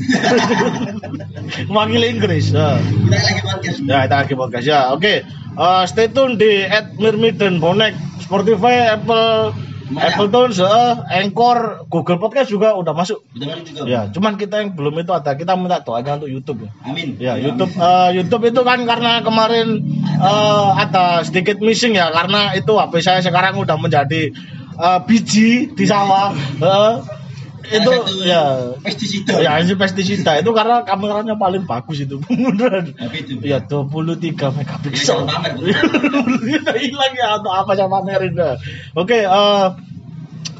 Mewakili 1.72 2.06
Inggris. 2.14 2.52
Ya. 2.52 2.78
Kita 2.78 3.16
lagi 3.16 3.42
podcast. 3.42 3.78
Ya, 3.86 3.98
kita 4.06 4.16
lagi 4.20 4.34
podcast 4.34 4.66
ya. 4.66 4.80
Oke. 4.94 5.14
Eh, 5.50 5.82
stay 5.90 6.08
tune 6.10 6.38
di 6.38 6.66
@mirmiden 6.98 7.58
bonek 7.58 7.94
Spotify, 8.22 8.94
Apple 8.94 9.69
Apple 9.98 10.30
Tunes, 10.30 10.58
eh, 10.62 10.94
Anchor, 11.18 11.88
Google 11.90 12.22
Podcast 12.22 12.46
juga 12.52 12.78
udah 12.78 12.94
masuk. 12.94 13.26
Udah 13.34 13.46
masuk 13.50 13.64
juga. 13.74 13.82
Ya, 13.90 14.00
cuman 14.12 14.38
kita 14.38 14.62
yang 14.62 14.78
belum 14.78 15.02
itu 15.02 15.10
ada. 15.10 15.34
Kita 15.34 15.58
minta 15.58 15.82
doanya 15.82 16.20
untuk 16.22 16.30
YouTube 16.30 16.58
ya. 16.66 16.70
Amin. 16.86 17.18
Ya, 17.18 17.34
YouTube 17.40 17.74
eh, 17.74 18.10
YouTube 18.14 18.44
itu 18.54 18.60
kan 18.62 18.86
karena 18.86 19.24
kemarin 19.26 19.82
eh, 20.04 20.68
ada 20.78 21.26
sedikit 21.26 21.58
missing 21.58 21.98
ya 21.98 22.14
karena 22.14 22.54
itu 22.54 22.78
HP 22.78 23.02
saya 23.02 23.20
sekarang 23.24 23.58
udah 23.58 23.74
menjadi 23.80 24.30
eh, 24.78 25.00
biji 25.06 25.74
di 25.74 25.84
sawah. 25.88 26.30
Eh, 26.60 26.94
itu 27.68 27.92
satu 27.92 28.24
ya 28.24 28.42
pestisida. 28.80 29.32
ya 29.44 29.60
ini 29.60 29.76
pestisida 29.76 30.32
itu 30.40 30.50
karena 30.56 30.82
kameranya 30.82 31.36
paling 31.36 31.68
bagus 31.68 32.02
itu. 32.02 32.16
Beneran. 32.24 32.96
Itu. 33.12 33.40
Ya 33.44 33.60
23 33.60 34.56
megapiksel. 34.56 35.28
Hilang 36.80 37.12
ya 37.14 37.28
atau 37.36 37.50
apa 37.52 37.72
sama 37.76 38.00
pamerin 38.00 38.32
dah. 38.32 38.56
Oke, 38.96 39.28
eh, 39.28 39.66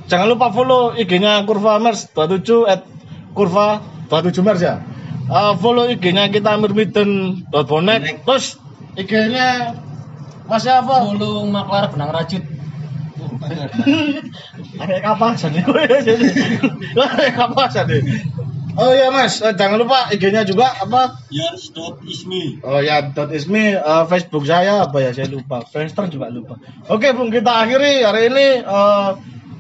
jangan 0.07 0.27
lupa 0.29 0.53
follow 0.53 0.93
IG-nya 0.95 1.43
Kurva 1.49 1.81
Mers 1.81 2.13
27 2.13 2.69
at 2.69 2.85
Kurva 3.33 3.81
27 4.13 4.45
Mers 4.45 4.61
ya. 4.61 4.85
Eh, 5.31 5.53
follow 5.59 5.89
IG-nya 5.89 6.29
kita 6.29 6.61
Mirmiden 6.61 7.43
bonek 7.49 7.67
Bonek. 7.67 8.01
terus 8.29 8.61
IG-nya 8.99 9.79
Mas 10.51 10.67
apa? 10.67 11.07
Mulu 11.07 11.47
maklar 11.47 11.95
benang 11.95 12.11
rajut. 12.11 12.43
Ada 14.81 14.97
kapasan 15.01 15.51
nih. 15.57 15.65
Ada 16.97 17.29
kapasan. 17.33 17.87
Oh 18.79 18.91
iya 18.95 19.11
Mas, 19.11 19.43
Eh, 19.43 19.53
jangan 19.59 19.83
lupa 19.83 20.09
IG-nya 20.15 20.47
juga 20.47 20.71
apa? 20.71 21.19
Yars 21.29 21.75
dot 21.75 21.99
ismi. 22.07 22.63
Oh 22.63 22.79
ya, 22.79 23.03
dot 23.11 23.29
ismi 23.35 23.75
eh, 23.75 24.05
Facebook 24.07 24.47
saya 24.47 24.87
apa 24.87 25.03
ya 25.03 25.11
saya 25.11 25.27
lupa. 25.27 25.67
Friendster 25.67 26.07
juga 26.07 26.31
lupa. 26.31 26.57
Oke 26.87 27.11
Bung, 27.11 27.35
kita 27.35 27.51
akhiri 27.67 28.07
hari 28.07 28.31
ini 28.31 28.47
eh, 28.63 29.09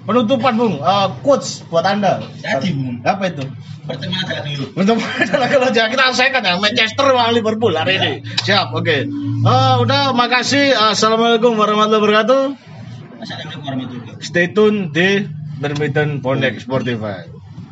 penutupan 0.06 0.54
Bung. 0.54 0.78
Eh, 0.78 1.06
quotes 1.26 1.66
buat 1.66 1.82
anda. 1.82 2.22
Jadi, 2.40 2.70
Bung. 2.72 3.02
Apa 3.02 3.34
itu? 3.34 3.44
Pertemuan 3.84 4.22
adalah 4.22 4.44
dulu. 4.46 4.64
Untuk 4.78 4.96
kalau 5.50 5.68
jangan 5.74 5.90
kita 5.90 6.02
selesaikan 6.14 6.42
ya 6.46 6.54
Manchester 6.62 7.06
lawan 7.10 7.34
Liverpool 7.34 7.74
hari 7.74 7.98
ini. 7.98 8.12
Siap, 8.46 8.70
oke. 8.72 8.96
Eh, 9.10 9.74
udah, 9.82 10.14
makasih. 10.14 10.70
Assalamualaikum 10.94 11.58
warahmatullahi 11.58 11.98
wabarakatuh. 11.98 12.69
Assalamualaikum 13.20 13.60
warahmatullahi 13.68 14.00
wabarakatuh. 14.00 14.24
Stay 14.24 14.46
tune 14.56 14.78
di 14.96 15.28
Bermitten 15.60 16.24
Bonek 16.24 16.56
Spotify. 16.56 17.39